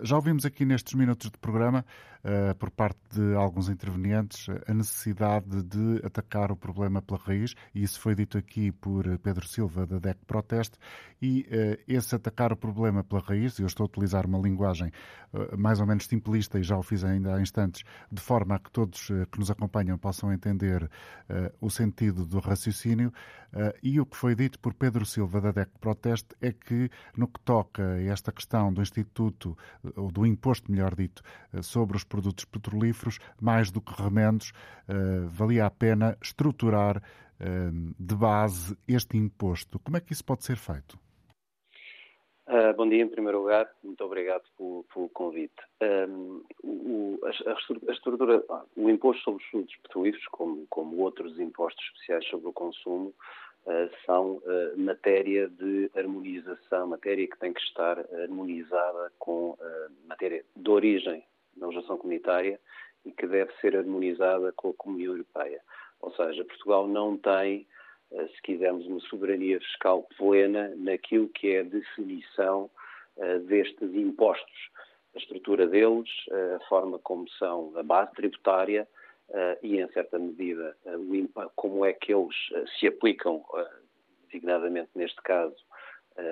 [0.03, 1.85] Já ouvimos aqui nestes minutos de programa,
[2.25, 7.83] uh, por parte de alguns intervenientes, a necessidade de atacar o problema pela raiz, e
[7.83, 10.79] isso foi dito aqui por Pedro Silva, da DEC Proteste,
[11.21, 14.91] e uh, esse atacar o problema pela raiz, eu estou a utilizar uma linguagem
[15.33, 18.59] uh, mais ou menos simplista, e já o fiz ainda há instantes, de forma a
[18.59, 20.89] que todos que nos acompanham possam entender
[21.61, 23.13] o sentido do raciocínio,
[23.83, 27.41] e o que foi dito por Pedro Silva, da DEC Proteste, é que no que
[27.41, 29.57] toca a esta questão do Instituto,
[29.97, 31.23] ou do imposto, melhor dito,
[31.63, 34.53] sobre os produtos petrolíferos, mais do que remendos,
[35.29, 37.03] valia a pena estruturar
[37.99, 39.79] de base este imposto.
[39.81, 40.99] Como é que isso pode ser feito?
[42.47, 45.55] Uh, bom dia, em primeiro lugar, muito obrigado pelo, pelo convite.
[45.83, 48.45] Um, o, a, a, estrutura,
[48.77, 53.15] o imposto sobre os produtos petrolíferos, como, como outros impostos especiais sobre o consumo,
[54.05, 54.43] são uh,
[54.77, 59.57] matéria de harmonização, matéria que tem que estar harmonizada com
[60.07, 61.25] matéria de origem
[61.57, 62.61] da legislação comunitária
[63.05, 65.61] e que deve ser harmonizada com a Comunidade Europeia.
[66.01, 67.67] Ou seja, Portugal não tem
[68.13, 72.71] eh, se quisermos, uma soberania fiscal plena naquilo que é a definição
[73.17, 74.71] eh, destes impostos,
[75.15, 78.87] a estrutura deles, eh, a forma como são a base tributária
[79.63, 80.77] e, em certa medida,
[81.57, 82.35] como é que eles
[82.79, 83.45] se aplicam,
[84.27, 85.57] designadamente neste caso,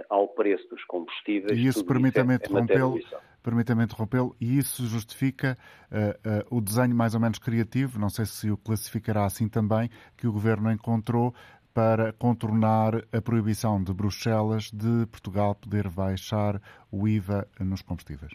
[0.08, 1.58] ao preço dos combustíveis.
[1.58, 3.00] E isso, permita-me é, interrompê-lo,
[3.42, 5.58] permita-me interrompê-lo, e isso justifica
[5.90, 9.90] uh, uh, o desenho mais ou menos criativo, não sei se o classificará assim também,
[10.16, 11.34] que o Governo encontrou
[11.74, 18.32] para contornar a proibição de Bruxelas de Portugal poder baixar o IVA nos combustíveis?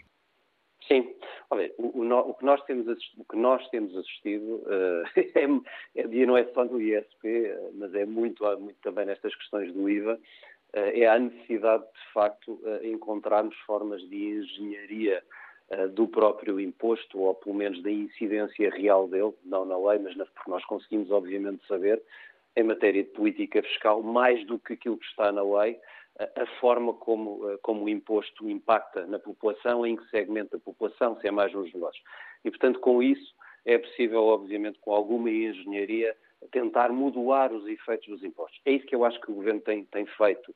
[1.50, 5.04] Olha, o, o, o, que nós temos assistido, o que nós temos assistido uh,
[5.94, 9.72] é, é, não é só no ISP, uh, mas é muito, muito também nestas questões
[9.72, 10.18] do IVA, uh,
[10.74, 15.22] é a necessidade de, facto, encontrarmos formas de engenharia
[15.92, 20.24] do próprio imposto, ou pelo menos da incidência real dele, não na lei, mas na,
[20.24, 22.02] porque nós conseguimos, obviamente, saber
[22.56, 25.78] em matéria de política fiscal, mais do que aquilo que está na lei,
[26.18, 31.18] a forma como, eh, como o imposto impacta na população, em que segmento da população,
[31.20, 32.02] se é mais nos negócios.
[32.44, 36.16] E, portanto, com isso, é possível, obviamente, com alguma engenharia,
[36.50, 38.60] tentar modular os efeitos dos impostos.
[38.64, 40.54] É isso que eu acho que o Governo tem, tem feito,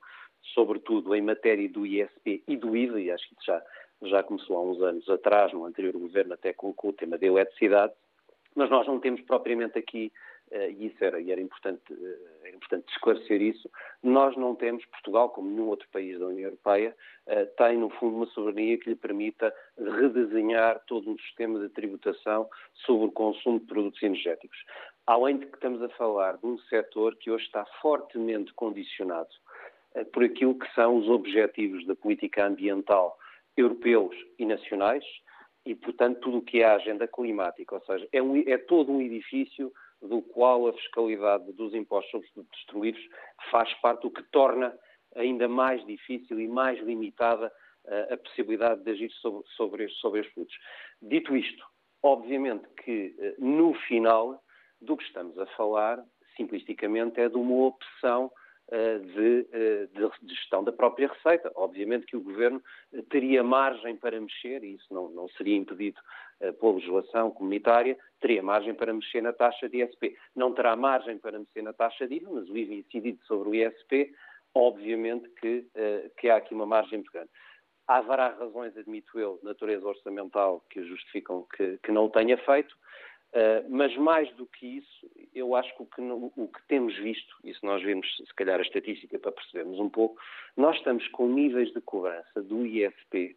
[0.53, 3.61] sobretudo em matéria do ISP e do IVA, e acho que já,
[4.03, 7.93] já começou há uns anos atrás, no anterior Governo até colocou o tema da eletricidade,
[8.55, 10.11] mas nós não temos propriamente aqui
[10.53, 13.69] e isso era, e era importante, eh, era importante esclarecer isso,
[14.01, 18.17] nós não temos, Portugal, como nenhum outro país da União Europeia, eh, tem, no fundo,
[18.17, 22.47] uma soberania que lhe permita redesenhar todo um sistema de tributação
[22.85, 24.57] sobre o consumo de produtos energéticos.
[25.07, 29.29] Além de que estamos a falar de um setor que hoje está fortemente condicionado
[30.11, 33.17] por aquilo que são os objetivos da política ambiental
[33.55, 35.03] europeus e nacionais
[35.65, 37.75] e, portanto, tudo o que é a agenda climática.
[37.75, 39.71] Ou seja, é, um, é todo um edifício
[40.07, 43.01] do qual a fiscalidade dos impostos sobre os destruídos
[43.49, 44.77] faz parte, o que torna
[45.15, 47.51] ainda mais difícil e mais limitada
[47.85, 50.57] uh, a possibilidade de agir sobre, sobre, estes, sobre estes produtos.
[51.01, 51.65] Dito isto,
[52.01, 54.41] obviamente que uh, no final
[54.81, 56.03] do que estamos a falar,
[56.35, 58.31] simplificamente, é de uma opção
[58.71, 59.43] de,
[60.23, 61.51] de, gestão da própria receita.
[61.55, 62.61] Obviamente que o Governo
[63.09, 65.99] teria margem para mexer, e isso não, não seria impedido
[66.39, 70.17] eh, pela legislação comunitária, teria margem para mexer na taxa de ISP.
[70.35, 73.55] Não terá margem para mexer na taxa de IVA, mas o IVA incidido sobre o
[73.55, 74.13] ISP,
[74.55, 75.65] obviamente que,
[76.17, 77.29] que há aqui uma margem muito grande.
[77.87, 82.73] Haverá razões, admito eu, natureza orçamental que justificam que, que não o tenha feito,
[83.33, 87.35] uh, mas mais do que isso, eu acho que o, que o que temos visto,
[87.43, 90.21] e se nós vimos se calhar a estatística para percebermos um pouco,
[90.55, 93.35] nós estamos com níveis de cobrança do ISP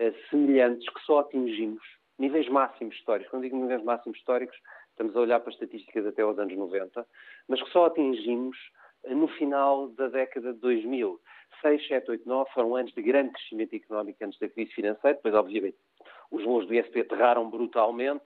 [0.00, 1.82] uh, semelhantes que só atingimos
[2.18, 3.30] níveis máximos históricos.
[3.30, 4.56] Quando digo níveis máximos históricos,
[4.90, 7.06] estamos a olhar para estatísticas até aos anos 90,
[7.48, 8.56] mas que só atingimos
[9.04, 11.20] eh, no final da década de 2000.
[11.62, 15.34] 6, 7, 8, 9 foram anos de grande crescimento económico antes da crise financeira, depois,
[15.34, 15.76] obviamente,
[16.30, 18.24] os voos do ISP aterraram brutalmente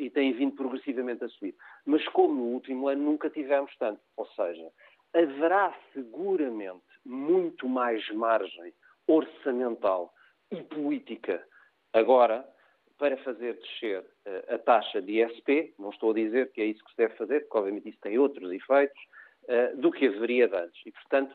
[0.00, 1.54] e têm vindo progressivamente a subir.
[1.84, 4.66] Mas como no último ano nunca tivemos tanto, ou seja,
[5.12, 8.72] haverá seguramente muito mais margem
[9.06, 10.12] orçamental
[10.50, 11.46] e política
[11.92, 12.48] agora
[12.96, 16.84] para fazer descer uh, a taxa de ISP, não estou a dizer que é isso
[16.84, 19.00] que se deve fazer, porque obviamente isso tem outros efeitos,
[19.44, 20.80] uh, do que haveria de antes.
[20.86, 21.34] E, portanto,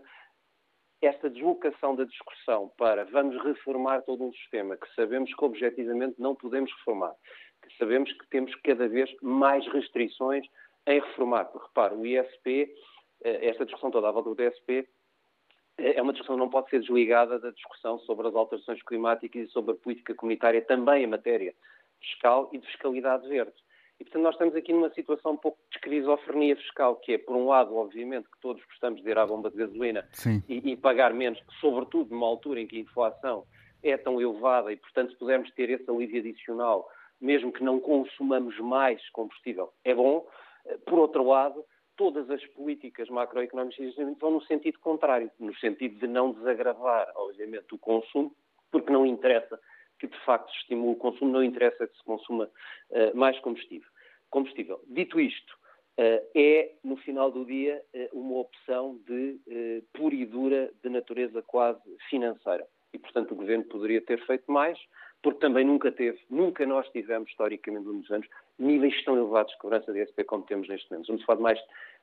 [1.02, 6.36] esta deslocação da discussão para vamos reformar todo um sistema que sabemos que objetivamente não
[6.36, 7.14] podemos reformar,
[7.66, 10.46] que sabemos que temos cada vez mais restrições
[10.88, 11.46] em reformar.
[11.46, 12.74] Porque, repare, o ISP,
[13.24, 14.88] eh, esta discussão toda à volta do ISP,
[15.78, 19.52] é uma discussão que não pode ser desligada da discussão sobre as alterações climáticas e
[19.52, 21.54] sobre a política comunitária também em matéria
[22.00, 23.54] fiscal e de fiscalidade verde.
[24.00, 27.36] E, portanto, nós estamos aqui numa situação um pouco de esquizofrenia fiscal, que é, por
[27.36, 30.08] um lado, obviamente, que todos gostamos de ir à bomba de gasolina
[30.50, 33.46] e, e, pagar menos, sobretudo numa altura em que a inflação
[33.82, 36.90] é tão elevada e, portanto, se pudermos ter esse alívio adicional,
[37.26, 40.26] mesmo que não consumamos mais combustível, é bom.
[40.86, 41.66] Por outro lado,
[41.98, 47.78] todas as políticas macroeconómicas vão no sentido contrário, no sentido de não desagravar, obviamente, o
[47.78, 48.36] consumo,
[48.72, 49.60] porque não interessa
[50.00, 53.90] que de facto se estimule o consumo, não interessa que se consuma uh, mais combustível.
[54.30, 54.82] combustível.
[54.88, 55.54] Dito isto,
[56.00, 59.40] uh, é, no final do dia, uh, uma opção de
[59.94, 62.68] pura e dura de natureza quase financeira.
[62.94, 64.78] E, portanto, o Governo poderia ter feito mais,
[65.26, 68.28] porque também nunca teve, nunca nós tivemos, historicamente, nos anos,
[68.60, 71.08] níveis tão elevados de cobrança de SP como temos neste momento.
[71.08, 71.60] Vamos falar de mais,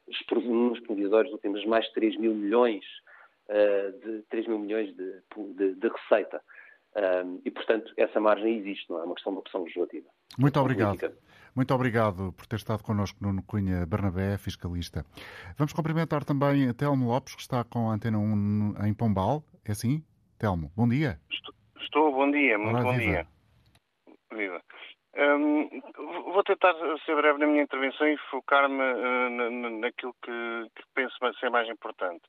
[0.09, 2.85] nos provisórios últimos, mais de 3 mil milhões,
[4.05, 5.23] de, 3 mil milhões de,
[5.55, 6.43] de, de receita.
[6.97, 10.09] Um, e, portanto, essa margem existe, não é uma questão de opção legislativa.
[10.37, 10.99] Muito obrigado.
[10.99, 11.23] Política.
[11.55, 15.07] Muito obrigado por ter estado connosco, Nuno Cunha Bernabé, fiscalista.
[15.57, 19.45] Vamos cumprimentar também a Telmo Lopes, que está com a Antena 1 em Pombal.
[19.65, 20.03] É assim?
[20.41, 21.21] Telmo, bom dia.
[21.31, 23.13] Estou, estou bom dia, muito Olá, bom viva.
[23.13, 23.27] dia.
[24.33, 24.63] Viva.
[25.15, 25.69] Um,
[26.33, 31.51] vou tentar ser breve na minha intervenção e focar-me uh, naquilo que, que penso ser
[31.51, 32.23] mais importante.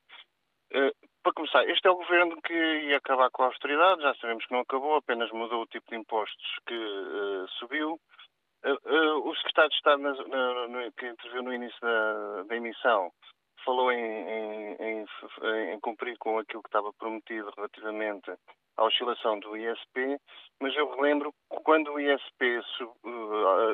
[0.74, 0.92] Uh,
[1.24, 4.52] para começar, este é o governo que ia acabar com a austeridade, já sabemos que
[4.52, 8.00] não acabou, apenas mudou o tipo de impostos que uh, subiu.
[9.26, 13.12] O secretário de Estado na, na, no, que interviu no início da, da emissão
[13.66, 15.06] falou em, em, em,
[15.74, 18.32] em, cumprir com aquilo que estava prometido relativamente
[18.78, 20.18] à oscilação do ISP,
[20.62, 22.92] mas eu relembro que quando o ISP sub,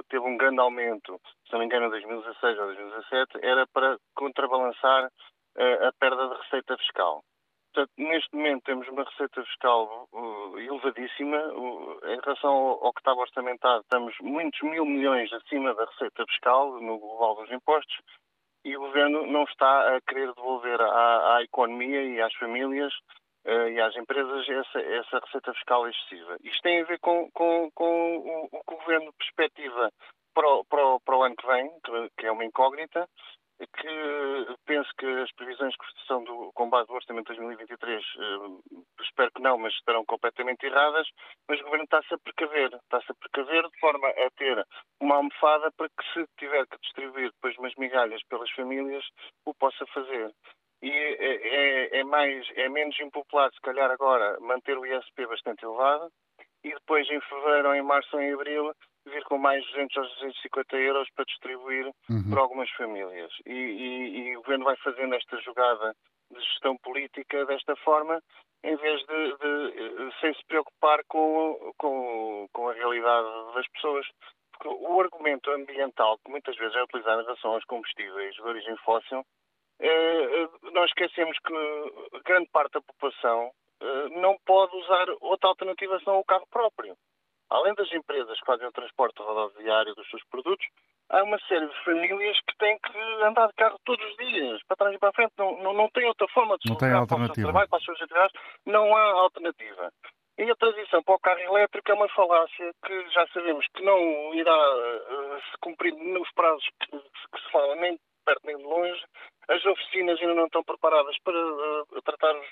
[0.09, 5.09] teve um grande aumento, se não me engano, em 2016 ou 2017, era para contrabalançar
[5.57, 7.23] a perda de receita fiscal.
[7.73, 11.37] Portanto, neste momento temos uma receita fiscal uh, elevadíssima.
[12.03, 16.81] Em relação ao, ao, que estava orçamentado, estamos muitos mil milhões acima da receita fiscal
[16.81, 17.95] no global dos impostos
[18.65, 22.93] e o Governo não está a querer devolver à, à economia e às famílias
[23.71, 26.37] e às empresas essa, essa, receita fiscal excessiva.
[26.43, 29.91] Isto tem a ver com, com, com o, o, que o Governo perspectiva
[30.33, 33.07] para o, para o, para o ano que vem, que, que é uma incógnita,
[33.67, 39.31] que penso que as previsões de construção do combate do Orçamento de 2023, eh, espero
[39.31, 41.07] que não, mas estarão completamente erradas,
[41.47, 44.65] mas o Governo está-se a precaver, está-se a precaver de forma a ter
[45.01, 49.03] uma almofada para que se tiver que distribuir depois umas migalhas pelas famílias,
[49.45, 50.31] o possa fazer.
[50.81, 55.65] E é, é, é mais, é menos impopular, se calhar agora, manter o ISP bastante
[55.65, 56.09] elevado
[56.63, 58.71] e depois em fevereiro ou em março ou em abril
[59.05, 62.29] vir com mais 200 ou 250 euros para distribuir uhum.
[62.29, 63.31] para algumas famílias.
[63.45, 65.95] E, e, e, o governo vai fazendo esta jogada
[66.31, 68.21] de gestão política desta forma,
[68.63, 74.05] em vez de, de sem se preocupar com, com, com a realidade das pessoas.
[74.51, 78.75] Porque o argumento ambiental que muitas vezes é utilizado em relação aos combustíveis de origem
[78.77, 79.25] fóssil,
[80.73, 86.25] nós esquecemos que grande parte da população eh, não pode usar outra alternativa senão o
[86.25, 86.97] carro próprio
[87.49, 90.65] além das empresas que fazem o transporte rodoviário dos seus produtos,
[91.09, 94.77] há uma série de famílias que têm que andar de carro todos os dias, para
[94.77, 95.33] trás e para a frente.
[95.37, 98.39] Não, não, não tem outra forma de se para o trabalho, para as suas atividades.
[98.65, 99.91] Não há alternativa.
[100.37, 104.33] E a transição para o carro elétrico é uma falácia que já sabemos que não
[104.33, 109.01] irá uh, se cumprir nos prazos que, que se fala, nem perto nem de longe.
[109.49, 112.45] As oficinas ainda não estão preparadas para uh, tratar os,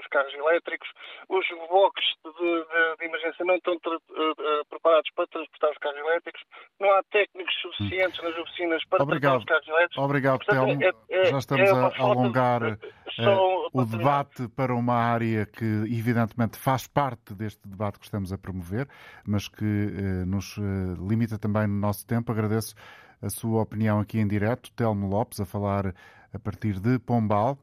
[0.00, 0.88] os, carros elétricos.
[1.28, 6.42] Os boxes de, de, de emergência não estão uh, preparados para transportar os carros elétricos.
[6.80, 9.44] Não há técnicos suficientes nas oficinas para Obrigado.
[9.44, 10.04] tratar os carros elétricos.
[10.04, 10.82] Obrigado, Telmo.
[10.82, 12.62] É, é, Já estamos é a alongar
[13.72, 18.88] o debate para uma área que, evidentemente, faz parte deste debate que estamos a promover,
[19.24, 19.64] mas que
[20.26, 20.56] nos
[20.98, 22.32] limita também no nosso tempo.
[22.32, 22.74] Agradeço
[23.20, 24.70] a sua opinião aqui em direto.
[24.72, 25.94] Telmo Lopes, a falar
[26.32, 27.58] a partir de Pombal.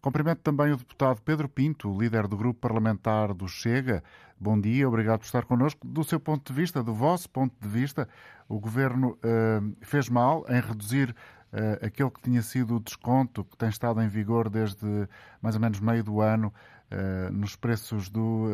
[0.00, 4.02] Cumprimento também o deputado Pedro Pinto, líder do grupo parlamentar do Chega.
[4.38, 5.86] Bom dia, obrigado por estar connosco.
[5.86, 8.08] Do seu ponto de vista, do vosso ponto de vista,
[8.48, 13.58] o governo uh, fez mal em reduzir uh, aquele que tinha sido o desconto que
[13.58, 15.06] tem estado em vigor desde
[15.42, 16.50] mais ou menos meio do ano
[16.90, 18.46] uh, nos preços do,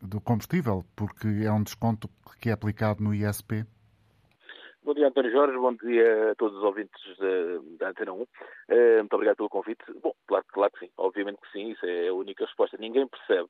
[0.00, 2.08] do combustível, porque é um desconto
[2.40, 3.66] que é aplicado no ISP?
[4.84, 5.56] Bom dia, António Jorge.
[5.56, 7.00] Bom dia a todos os ouvintes
[7.78, 8.20] da, Antena 1.
[8.20, 8.28] Uh,
[8.68, 9.82] eh, muito obrigado pelo convite.
[10.02, 10.92] Bom, claro, claro que sim.
[10.98, 11.70] Obviamente que sim.
[11.70, 12.76] Isso é a única resposta.
[12.78, 13.48] Ninguém percebe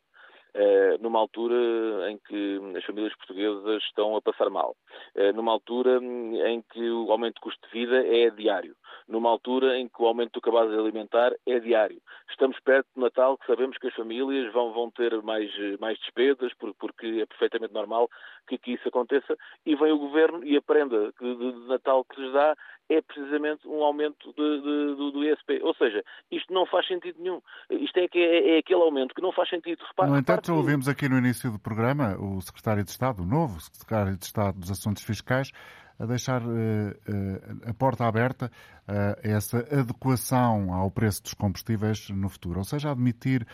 [1.01, 4.77] numa altura em que as famílias portuguesas estão a passar mal,
[5.17, 6.01] uh, numa altura
[6.49, 8.77] em que o aumento de custo de vida é diário,
[9.09, 12.01] numa altura em que o aumento do cabaz alimentar é diário.
[12.31, 15.51] Estamos perto do Natal, que sabemos que as famílias vão, vão ter mais,
[15.81, 18.09] mais despesas, porque é perfeitamente normal
[18.47, 19.37] que, que isso aconteça,
[19.67, 22.57] e vem o Governo e a prenda de, de Natal que lhes dá
[22.89, 25.61] é precisamente um aumento de, de, do, do ISP.
[25.63, 27.41] Ou seja, isto não faz sentido nenhum.
[27.71, 29.83] Isto é, que é, é aquele aumento que não faz sentido.
[29.89, 33.27] Repare, no entanto, já ouvimos aqui no início do programa o secretário de Estado, o
[33.27, 35.51] novo secretário de Estado dos Assuntos Fiscais,
[35.99, 38.51] a deixar uh, a porta aberta
[38.87, 43.47] a essa adequação ao preço dos combustíveis no futuro, ou seja, admitir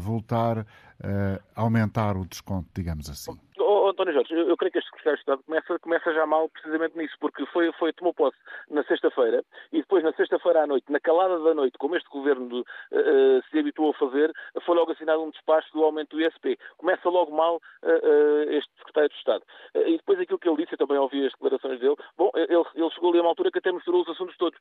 [0.00, 0.66] voltar
[1.54, 3.32] a aumentar o desconto, digamos assim.
[3.94, 6.98] António Jorge, eu, eu, creio que este secretário de Estado começa, começa já mal precisamente
[6.98, 8.36] nisso, porque foi, foi tomou posse
[8.68, 12.60] na sexta-feira e depois na sexta-feira à noite, na calada da noite, como este governo
[12.60, 14.32] uh, se habituou a fazer,
[14.66, 16.58] foi logo assinado um despacho do aumento do ISP.
[16.76, 19.44] Começa logo mal uh, este secretário de Estado.
[19.74, 22.90] e depois aquilo que ele disse, eu também ouvi as declarações dele, bom, ele, ele
[22.90, 24.58] chegou ali a uma altura que até misturou os assuntos todos.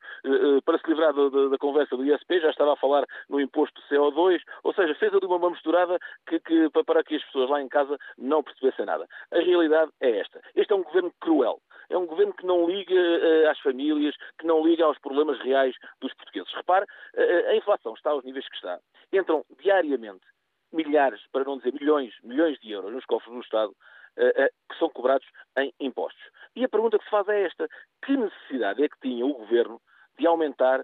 [0.64, 3.82] para se livrar da, da, da, conversa do ISP, já estava a falar no imposto
[3.82, 7.62] do CO2, ou seja, fez ali uma misturada que, que, para que as pessoas lá
[7.62, 9.08] em casa não percebessem nada.
[9.32, 10.42] A realidade é esta.
[10.56, 11.62] Este é um governo cruel.
[11.90, 15.76] É um governo que não liga uh, às famílias, que não liga aos problemas reais
[16.02, 16.54] dos portugueses.
[16.54, 18.80] Repare, uh, a inflação está aos níveis que está.
[19.12, 20.26] Entram diariamente
[20.72, 23.76] milhares, para não dizer milhões, milhões de euros nos cofres do Estado
[24.16, 26.22] que são cobrados em impostos.
[26.56, 27.68] E a pergunta que se faz é esta.
[28.06, 29.82] Que necessidade é que tinha o governo
[30.20, 30.84] de aumentar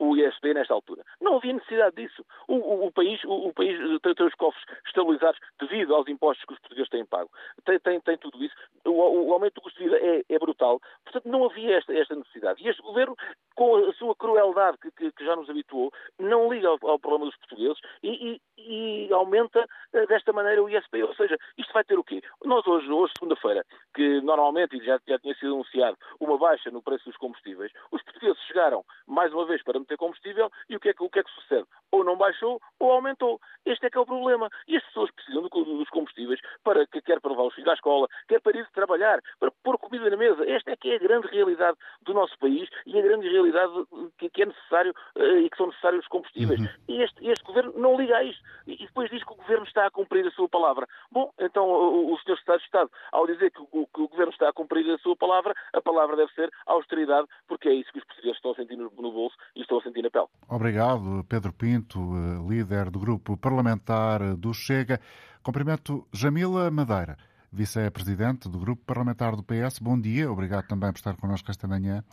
[0.00, 1.04] o ISP nesta altura.
[1.20, 2.24] Não havia necessidade disso.
[2.48, 6.44] O, o, o país, o, o, país tem, tem, os cofres estabilizados devido aos impostos
[6.46, 7.30] que os portugueses têm pago.
[7.64, 8.54] Tem, tem, tem tudo isso.
[8.86, 10.80] O, aumento do custo de vida é, é, brutal.
[11.04, 12.62] Portanto, não havia esta, esta, necessidade.
[12.64, 13.14] E este governo,
[13.54, 17.26] com a sua crueldade que, que, que já nos habituou, não liga ao, ao problema
[17.26, 21.02] dos portugueses e, e, e, aumenta eh, desta maneira o ISP.
[21.02, 22.22] Ou seja, isto vai ter o quê?
[22.44, 27.04] Nós hoje, hoje segunda-feira, que normalmente, já, já tinha sido anunciado, uma baixa no preço
[27.04, 30.94] dos combustíveis, os portugueses chegaram, mais uma vez, para ter combustível e o que, é
[30.94, 31.66] que, o que é que sucede?
[31.90, 33.40] Ou não baixou ou aumentou.
[33.66, 34.48] Este é que é o problema.
[34.68, 38.40] E as pessoas precisam dos combustíveis para, quer para levar os filhos à escola, quer
[38.40, 40.48] para ir trabalhar, para pôr comida na mesa.
[40.48, 43.72] Esta é que é a grande realidade do nosso país e a grande realidade
[44.18, 46.60] que, que é necessário uh, e que são necessários os combustíveis.
[46.60, 46.68] Uhum.
[46.88, 48.42] E este, este governo não liga a isto.
[48.66, 50.86] E depois diz que o governo está a cumprir a sua palavra.
[51.10, 52.34] Bom, então o, o Sr.
[52.34, 55.16] Estado de Estado, ao dizer que o, que o, governo está a cumprir a sua
[55.16, 58.76] palavra, a palavra deve ser austeridade, porque é isso que os portugueses estão a sentir
[58.76, 60.26] no, no bolso e estão a sentir na pele.
[60.48, 65.00] Obrigado, Pedro Pinto, eh, líder do grupo parlamentar do Chega.
[65.42, 67.16] Cumprimento Jamila Madeira,
[67.52, 69.78] vice-presidente do grupo parlamentar do PS.
[69.80, 72.04] Bom dia, obrigado também por estar connosco esta manhã.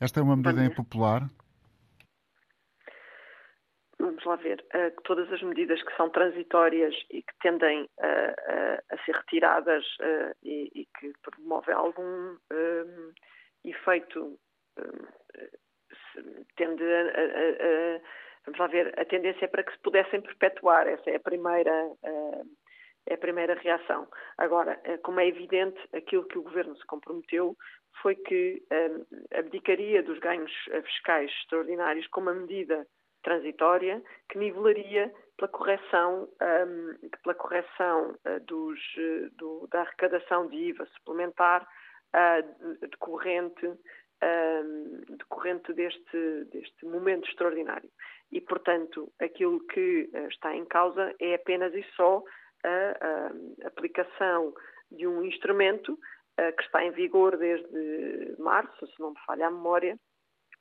[0.00, 1.28] Esta é uma medida impopular?
[3.98, 4.64] Vamos lá ver.
[4.74, 9.84] Uh, todas as medidas que são transitórias e que tendem uh, uh, a ser retiradas
[10.42, 12.36] e, e, que promovem algum
[13.64, 14.38] efeito
[16.56, 18.00] tende a, a, a,
[18.46, 20.86] vamos lá ver, a tendência é para que se pudessem perpetuar.
[20.86, 21.90] Essa é a primeira,
[23.06, 24.08] é a primeira reação.
[24.38, 27.56] Agora, como é evidente, aquilo que o Governo se comprometeu
[28.02, 28.62] foi que
[29.34, 30.52] abdicaria dos ganhos
[30.84, 32.86] fiscais extraordinários como uma medida
[33.22, 36.28] transitória que nivelaria pela correção,
[37.22, 38.14] pela correção
[38.46, 38.78] dos,
[39.38, 41.66] do, da arrecadação de IVA suplementar
[42.80, 43.72] decorrente
[44.22, 47.90] um, decorrente deste, deste momento extraordinário.
[48.32, 52.22] E, portanto, aquilo que uh, está em causa é apenas e só
[52.64, 54.54] a, a aplicação
[54.90, 59.50] de um instrumento uh, que está em vigor desde março, se não me falha a
[59.50, 59.98] memória,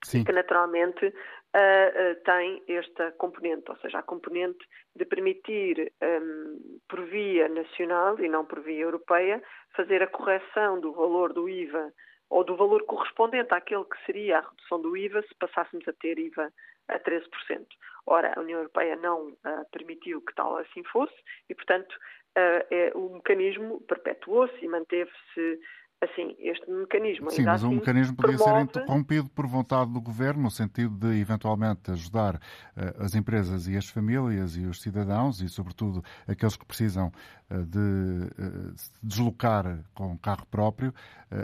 [0.03, 0.23] Sim.
[0.23, 7.01] que naturalmente uh, uh, tem esta componente, ou seja, a componente de permitir, um, por
[7.05, 9.41] via nacional e não por via europeia,
[9.75, 11.91] fazer a correção do valor do IVA
[12.29, 16.17] ou do valor correspondente àquele que seria a redução do IVA se passássemos a ter
[16.17, 16.51] IVA
[16.87, 17.65] a 13%.
[18.05, 21.15] Ora, a União Europeia não uh, permitiu que tal assim fosse
[21.49, 25.59] e, portanto, uh, é, o mecanismo perpetuou-se e manteve-se
[26.03, 27.31] assim, este mecanismo.
[27.31, 28.59] Sim, mas assim, o mecanismo podia promove...
[28.59, 33.77] ser interrompido por vontade do governo, no sentido de eventualmente ajudar uh, as empresas e
[33.77, 37.11] as famílias e os cidadãos e, sobretudo, aqueles que precisam
[37.49, 40.93] uh, de uh, deslocar com carro próprio,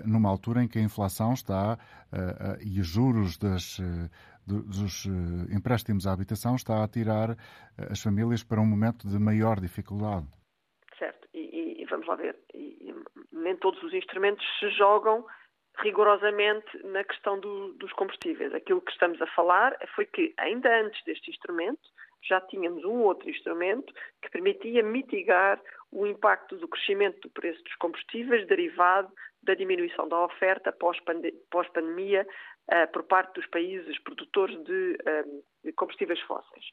[0.05, 1.79] numa altura em que a inflação está
[2.61, 3.81] e os juros das
[4.45, 5.07] dos
[5.51, 7.35] empréstimos à habitação está a tirar
[7.89, 10.27] as famílias para um momento de maior dificuldade.
[11.89, 12.35] E, e vamos lá ver,
[13.31, 15.25] nem todos os instrumentos se jogam
[15.79, 18.53] rigorosamente na questão do, dos combustíveis.
[18.53, 21.81] Aquilo que estamos a falar foi que, ainda antes deste instrumento,
[22.23, 25.61] já tínhamos um outro instrumento que permitia mitigar
[25.91, 29.11] o impacto do crescimento do preço dos combustíveis derivado
[29.41, 32.27] da diminuição da oferta pós-pandemia
[32.67, 34.97] uh, por parte dos países produtores de,
[35.63, 36.65] de combustíveis fósseis.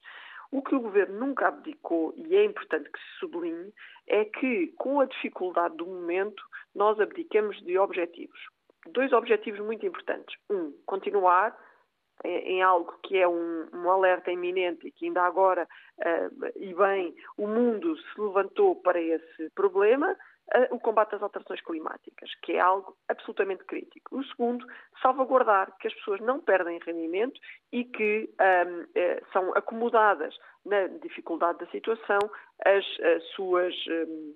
[0.51, 3.73] O que o governo nunca abdicou, e é importante que se sublinhe,
[4.07, 6.43] é que, com a dificuldade do momento,
[6.75, 8.39] nós abdicamos de objetivos.
[8.89, 10.37] Dois objetivos muito importantes.
[10.49, 11.57] Um, continuar
[12.25, 15.69] em algo que é um, um, alerta iminente e que ainda agora,
[15.99, 20.17] uh, e bem, o mundo se levantou para esse problema,
[20.71, 24.17] o combate às alterações climáticas, que é algo absolutamente crítico.
[24.17, 24.65] O segundo,
[25.03, 27.41] salvaguardar que as pessoas não perdem rendimento
[27.73, 32.19] e que um, eh, são acomodadas na dificuldade da situação
[32.65, 33.75] as, as suas.
[33.89, 34.35] Um,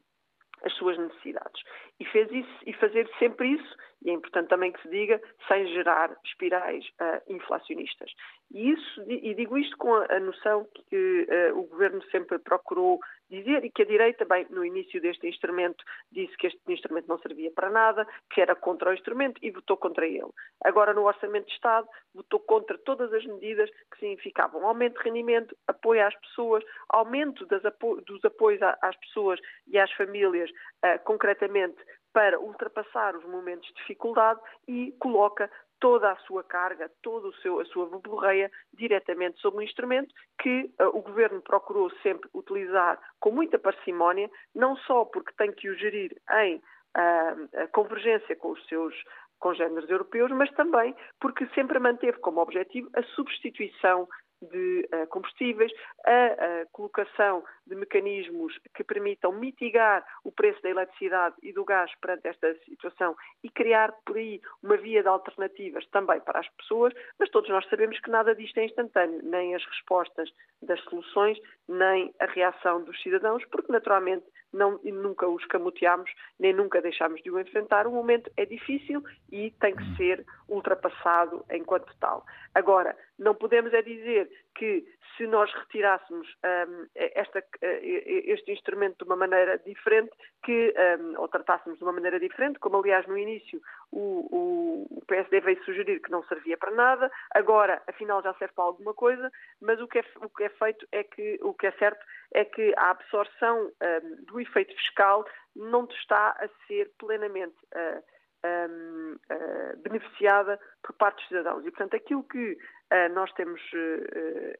[0.62, 1.62] as suas necessidades.
[2.00, 5.66] E fez isso e fazer sempre isso, e é importante também que se diga, sem
[5.68, 8.10] gerar espirais uh, inflacionistas.
[8.50, 12.98] E, isso, e digo isto com a, noção que uh, o Governo sempre procurou
[13.30, 17.18] dizer e que a direita, bem, no início deste instrumento, disse que este instrumento não
[17.18, 20.30] servia para nada, que era contra o instrumento e votou contra ele.
[20.64, 25.56] Agora, no Orçamento de Estado, votou contra todas as medidas que significavam aumento de rendimento,
[25.68, 29.38] apoio às pessoas, aumento apo dos apoios às pessoas
[29.68, 31.78] e às famílias, uh, concretamente
[32.12, 35.50] para ultrapassar os momentos de dificuldade e coloca
[35.80, 41.00] toda a sua carga, toda a sua verborreia diretamente sobre um instrumento que uh, o
[41.00, 46.56] Governo procurou sempre utilizar com muita parcimónia, não só porque tem que o gerir em
[46.56, 48.94] uh, convergência com os seus
[49.38, 54.06] congêneres europeus, mas também porque sempre manteve como objetivo a substituição
[54.42, 55.72] de uh, combustíveis,
[56.04, 61.90] a, a, colocação de mecanismos que permitam mitigar o preço da eletricidade e do gás
[62.00, 66.92] perante esta situação e criar por aí uma via de alternativas também para as pessoas,
[67.18, 70.30] mas todos nós sabemos que nada disto é instantâneo, nem as respostas
[70.62, 71.38] das soluções,
[71.68, 77.30] nem a reação dos cidadãos, porque naturalmente não, nunca os camuteamos, nem nunca deixamos de
[77.30, 77.86] o enfrentar.
[77.86, 82.24] O momento é difícil e tem que ser ultrapassado enquanto tal.
[82.54, 84.84] Agora, não podemos é dizer que
[85.16, 90.10] se nós retirássemos um, esta, este instrumento de uma maneira diferente,
[90.42, 93.60] que, um, ou tratássemos de uma maneira diferente, como aliás no início
[93.92, 98.54] o, o, o, PSD veio sugerir que não servia para nada, agora afinal já serve
[98.54, 99.30] para alguma coisa,
[99.60, 102.44] mas o que é, o que é feito é que, o que é certo é
[102.44, 105.24] que a absorção um, do efeito fiscal
[105.54, 108.02] não está a ser plenamente uh,
[108.46, 111.66] um, uh, beneficiada por parte dos cidadãos.
[111.66, 113.60] E, portanto, aquilo que uh, nós temos,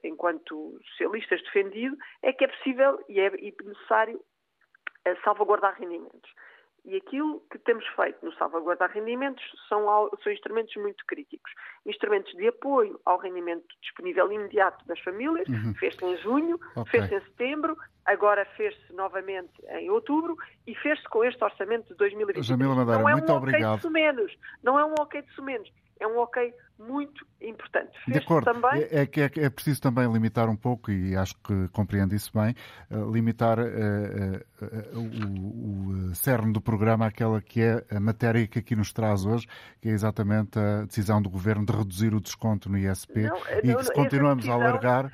[0.02, 4.20] enquanto socialistas, defendido é que é possível e é necessário
[5.24, 6.30] salvaguardar rendimentos.
[6.84, 9.86] E aquilo que temos feito no salvaguardar rendimentos são,
[10.22, 11.52] são, instrumentos muito críticos.
[11.84, 15.74] Instrumentos de apoio ao rendimento disponível imediato das famílias, uhum.
[15.74, 17.00] fez-se em junho, okay.
[17.00, 22.42] fez-se em setembro, agora fez-se novamente em outubro e fez-se com este orçamento de 2020.
[22.42, 23.78] Jamila Madeira, não é muito um obrigado.
[23.78, 25.70] Ok de menos, não é um ok de menos
[26.00, 27.92] é um ok muito importante.
[28.08, 28.44] De acordo.
[28.44, 28.82] Também...
[28.82, 32.54] É, é, é, é, preciso também limitar um pouco, e acho que compreendo isso bem,
[32.90, 38.58] uh, limitar uh, uh, o, o cerne do programa àquela que é a matéria que
[38.58, 39.46] aqui nos traz hoje,
[39.80, 43.66] que é exatamente a decisão do Governo de reduzir o desconto no ISP não, e
[43.68, 45.12] não, que se continuamos decisão, a alargar,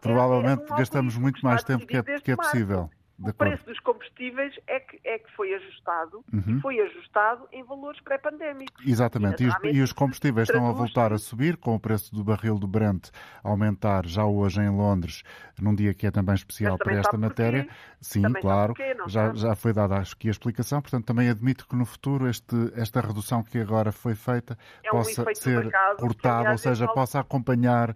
[0.00, 2.88] provavelmente é, é um gastamos muito mais tempo que é, que é possível.
[3.30, 6.58] O preço dos combustíveis é que, é que foi ajustado uhum.
[6.58, 8.86] e foi ajustado em valores pré-pandémicos.
[8.86, 9.44] Exatamente.
[9.44, 12.66] E, e, os combustíveis estão a voltar a subir, com o preço do barril do
[12.66, 13.10] Brent
[13.42, 15.22] a aumentar já hoje em Londres,
[15.60, 17.68] num dia que é também especial para esta matéria.
[18.00, 18.74] Sim, também claro.
[18.74, 22.56] Porquê, já, já foi dada aqui a explicação, portanto também admito que no futuro este,
[22.74, 27.90] esta redução que agora foi feita é um possa ser cortada, ou seja, possa acompanhar
[27.90, 27.94] uh,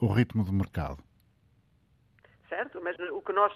[0.00, 1.02] o ritmo do mercado
[2.54, 2.80] certo?
[2.80, 3.52] Mas o que nós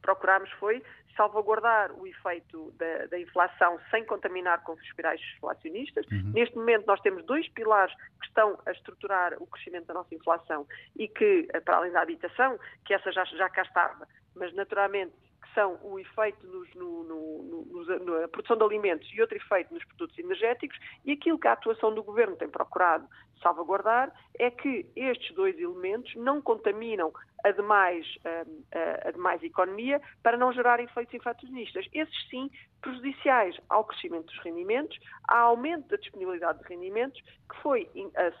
[0.00, 0.82] procuramos foi
[1.16, 6.06] salvaguardar o efeito da, da inflação sem contaminar com os espirais inflacionistas.
[6.06, 6.32] Uhum.
[6.32, 10.66] Neste momento nós temos dois pilares que estão a estruturar o crescimento da nossa inflação
[10.96, 15.12] e que, eh, para além da habitação, que essa já, já cá estava, mas naturalmente
[15.42, 19.72] que são o efeito nos, no, no, no, na produção de alimentos e outro efeito
[19.72, 23.08] nos produtos energéticos, e aquilo que a atuação do Governo tem procurado
[23.42, 27.12] salvaguardar é que estes dois elementos não contaminam
[27.46, 31.86] a demais, a, a demais economia para não gerar efeitos inflacionistas.
[31.92, 37.88] Esses sim prejudiciais ao crescimento dos rendimentos, ao aumento da disponibilidade de rendimentos, que foi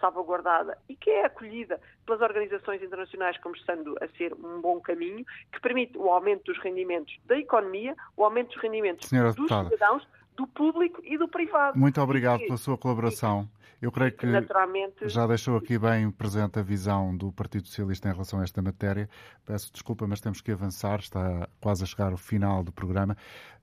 [0.00, 5.24] salvaguardada e que é acolhida pelas organizações internacionais como estando a ser um bom caminho,
[5.52, 9.68] que permite o aumento dos rendimentos da economia, o aumento dos rendimentos Senhora dos deputada.
[9.70, 11.78] cidadãos, do público e do privado.
[11.78, 13.48] Muito obrigado pela sua colaboração.
[13.80, 15.06] Eu creio que Naturalmente...
[15.08, 19.08] já deixou aqui bem presente a visão do Partido Socialista em relação a esta matéria.
[19.44, 23.16] Peço desculpa, mas temos que avançar, está quase a chegar o final do programa.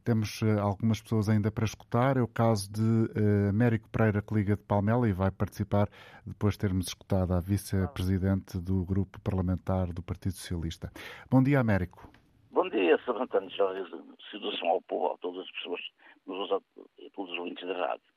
[0.04, 2.18] Temos uh, algumas pessoas ainda para escutar.
[2.18, 5.90] É o caso de uh, Américo Pereira, que liga de Palmela e vai participar
[6.26, 10.92] depois de termos escutado a vice-presidente do grupo parlamentar do Partido Socialista.
[11.32, 12.08] Bom dia, Américo.
[12.52, 13.20] Bom dia, Sr.
[13.20, 13.90] Antônio Jorge.
[14.30, 15.82] Saudação ao povo, a todas as pessoas,
[16.52, 18.13] a todos os ouvintes da rádio.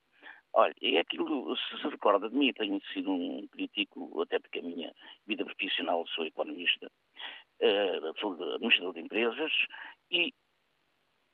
[0.53, 4.63] Olha, é aquilo, se se recorda de mim, tenho sido um crítico, até porque a
[4.63, 4.91] minha
[5.27, 6.91] vida profissional sou economista,
[7.61, 9.51] uh, sou administrador de empresas
[10.09, 10.33] e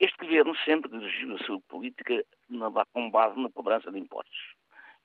[0.00, 2.24] este governo sempre dirigiu a sua política
[2.92, 4.54] com base na cobrança de impostos.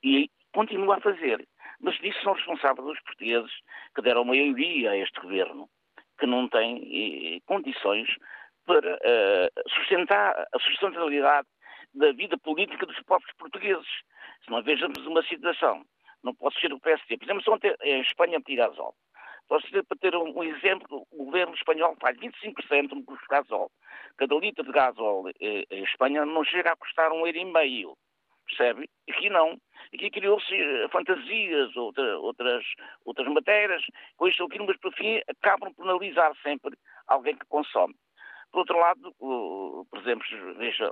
[0.03, 1.47] E continua a fazer.
[1.79, 3.51] Mas disso são responsáveis os portugueses
[3.95, 5.69] que deram maioria a este governo,
[6.19, 8.09] que não tem eh, condições
[8.65, 11.47] para uh, sustentar a sustentabilidade
[11.93, 13.87] da vida política dos povos portugueses.
[14.43, 15.83] Se não vejamos uma situação,
[16.23, 17.17] não pode ser o PSD.
[17.17, 18.95] Por exemplo, ontem em Espanha gasol.
[19.47, 23.29] Posso dizer, para ter um, um, exemplo, o governo espanhol faz 25% no custo de
[23.29, 23.71] gasol.
[24.15, 27.97] Cada litro de gasol eh, em Espanha não chega a custar um euro e meio.
[28.45, 28.87] Percebe?
[29.09, 29.57] Aqui não.
[29.91, 32.63] Aqui criou-se eh, fantasias, outra, outras,
[33.03, 33.83] outras matérias,
[34.17, 36.77] com isto aqui, mas por fim acabam por penalizar sempre
[37.07, 37.95] alguém que consome.
[38.51, 40.25] Por outro lado, por exemplo,
[40.57, 40.91] veja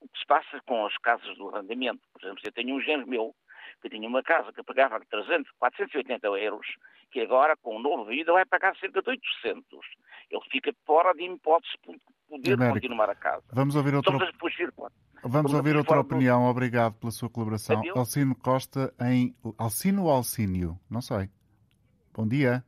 [0.00, 2.00] o que se passa com as casas do arrendamento.
[2.12, 3.34] Por exemplo, eu tenho um género meu
[3.80, 6.66] que tinha uma casa que pagava 300, 480 euros,
[7.10, 9.64] que agora, com o novo vida, vai pagar cerca de 800.
[10.30, 11.98] Ele fica fora de hipótese de
[12.28, 12.74] poder Américo.
[12.74, 13.42] continuar a casa.
[13.52, 14.12] Vamos ouvir outra,
[15.24, 16.44] Vamos ouvir outra opinião.
[16.46, 17.78] Obrigado pela sua colaboração.
[17.78, 17.96] Adeus.
[17.96, 20.78] Alcino Costa em Alcino ou Alcínio?
[20.90, 21.28] Não sei.
[22.14, 22.62] Bom dia.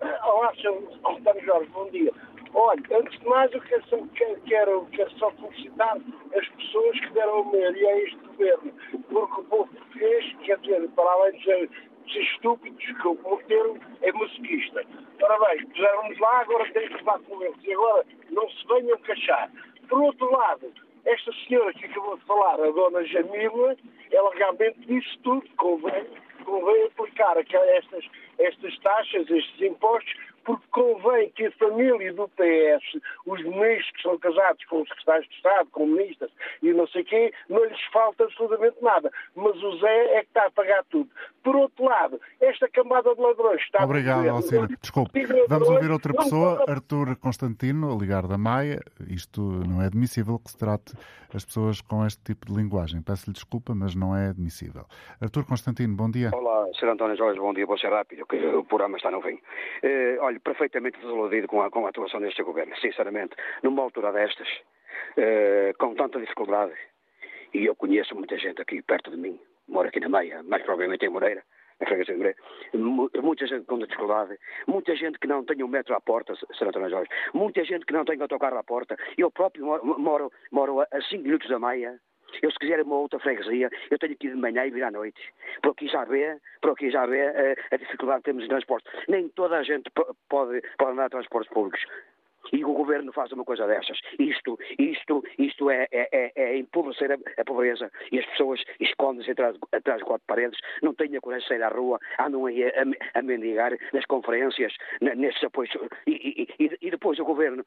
[0.00, 1.44] Olá, Sr.
[1.44, 1.70] Jorge.
[1.70, 2.12] Bom dia.
[2.54, 5.96] Olha, antes de mais, eu quero, quero, quero, quero só felicitar
[6.36, 8.72] as pessoas que deram a maioria a este governo,
[9.08, 11.70] porque o povo português, quer dizer, para além de ser,
[12.14, 14.84] estúpidos, que o cometeram, é musiquista.
[15.18, 17.56] Parabéns, puseram-nos lá, agora têm que levar com eles.
[17.64, 19.50] E agora não se venham queixar.
[19.88, 20.72] Por outro lado,
[21.04, 23.76] esta senhora que acabou de falar, a dona Jamila,
[24.10, 26.06] ela realmente disse tudo, convém,
[26.44, 28.04] convém aplicar estas,
[28.38, 30.14] estas taxas, estes impostos,
[30.44, 35.28] porque convém que a família do PS, os ministros que são casados com os secretários
[35.28, 36.30] de Estado, com ministras
[36.62, 39.10] e não sei quê, não lhes falta absolutamente nada.
[39.34, 41.10] Mas o Zé é que está a pagar tudo.
[41.42, 44.68] Por outro lado, esta camada de ladrões está Obrigado, a Alcina.
[44.80, 45.24] Desculpe.
[45.48, 48.80] Vamos ouvir outra pessoa, Artur Constantino, a ligar da Maia.
[49.08, 50.94] Isto não é admissível que se trate
[51.34, 53.00] as pessoas com este tipo de linguagem.
[53.02, 54.84] Peço-lhe desculpa, mas não é admissível.
[55.20, 56.30] Artur Constantino, bom dia.
[56.32, 56.90] Olá, Sr.
[56.90, 57.66] António Jorge, bom dia.
[57.66, 59.38] Vou ser rápido, que o programa está no fim.
[59.82, 63.34] Eh, olha, perfeitamente desiludido com a, com a atuação deste governo, sinceramente.
[63.62, 64.48] Numa altura destas,
[65.16, 66.72] eh, com tanta dificuldade,
[67.54, 71.04] e eu conheço muita gente aqui perto de mim, moro aqui na Meia, mais provavelmente
[71.04, 71.42] em Moreira,
[71.80, 72.38] na freguesia de Moreira,
[73.22, 76.68] muita gente com dificuldade, muita gente que não tem um metro à porta, Sr.
[76.68, 78.96] António Jorge, muita gente que não tem autocarro à porta.
[79.18, 81.98] Eu próprio moro, moro, moro a 5 minutos da Meia,
[82.40, 84.90] eu, se quiser uma outra freguesia, eu tenho que ir de manhã e vir à
[84.90, 85.20] noite.
[85.62, 88.48] Por aqui já vê, por aqui já vê a, eh, a dificuldade que temos de
[88.48, 88.88] transporte.
[89.08, 89.90] Nem toda a gente
[90.28, 91.84] pode, pode andar a transportes públicos
[92.52, 93.98] e o governo faz uma coisa dessas.
[94.18, 99.30] Isto, isto, isto é, é, é, é empobrecer a, a, pobreza e as pessoas escondem-se
[99.30, 102.64] atrás, atrás de quatro paredes, não têm a coragem de sair à rua, andam aí
[102.64, 105.72] a, a, a mendigar nas conferências, nesses apoios.
[106.06, 107.64] E, e, e, depois o governo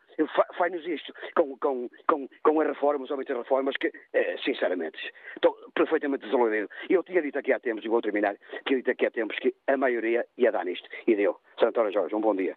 [0.57, 4.99] faz-nos isto com, com, com, com as reformas, ou muitas reformas que, eh, sinceramente,
[5.35, 6.69] estou perfeitamente desiludido.
[6.89, 9.53] Eu tinha dito aqui há tempos, e vou terminar, tinha dito aqui há tempos que
[9.67, 10.87] a maioria ia dar nisto.
[11.07, 11.37] E deu.
[11.59, 12.55] Santora Jorge, um bom dia.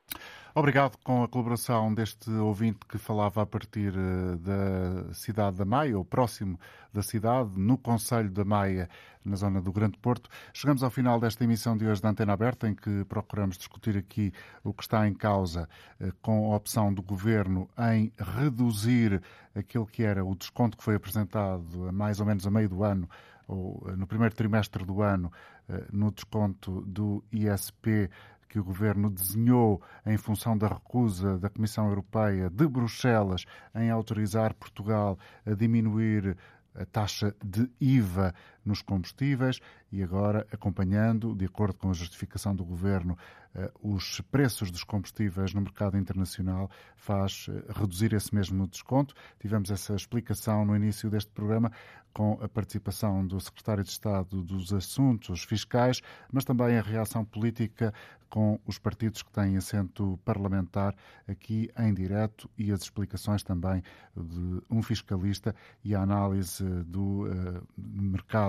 [0.54, 5.96] Obrigado com a colaboração deste ouvinte que falava a partir eh, da cidade da Maia,
[5.96, 6.58] ou próximo
[6.92, 8.88] da cidade, no Conselho da Maia,
[9.22, 10.30] na zona do Grande Porto.
[10.54, 14.32] Chegamos ao final desta emissão de hoje da Antena Aberta, em que procuramos discutir aqui
[14.64, 15.68] o que está em causa
[16.00, 19.22] eh, com a opção do Governo em reduzir
[19.54, 22.82] aquilo que era o desconto que foi apresentado a mais ou menos a meio do
[22.82, 23.08] ano,
[23.46, 25.30] ou eh, no primeiro trimestre do ano,
[25.92, 28.08] no desconto do ISP
[28.48, 33.44] que o governo desenhou em função da recusa da Comissão Europeia de Bruxelas
[33.74, 36.36] em autorizar Portugal a diminuir
[36.74, 38.34] a taxa de IVA
[38.64, 43.16] nos combustíveis e agora acompanhando, de acordo com a justificação do governo,
[43.54, 49.14] eh, os preços dos combustíveis no mercado internacional faz eh, reduzir esse mesmo desconto.
[49.40, 51.72] Tivemos essa explicação no início deste programa
[52.12, 56.00] com a participação do secretário de Estado dos Assuntos Fiscais,
[56.32, 57.92] mas também a reação política
[58.28, 60.94] com os partidos que têm assento parlamentar
[61.26, 63.82] aqui em direto e as explicações também
[64.14, 67.66] de um fiscalista e a análise do uh,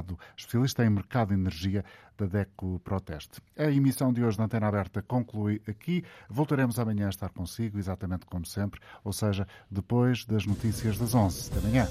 [0.10, 1.84] mercado, especialista em mercado de energia
[2.18, 3.42] da DECO Proteste.
[3.58, 6.04] A emissão de hoje da Antena Aberta conclui aqui.
[6.30, 11.52] Voltaremos amanhã a estar consigo, exatamente como sempre, ou seja, depois das notícias das 11
[11.52, 11.88] da manhã.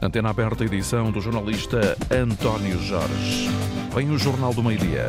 [0.00, 3.48] Antena Aberta, edição do jornalista António Jorge.
[3.94, 5.08] Vem o Jornal do Meio-Dia.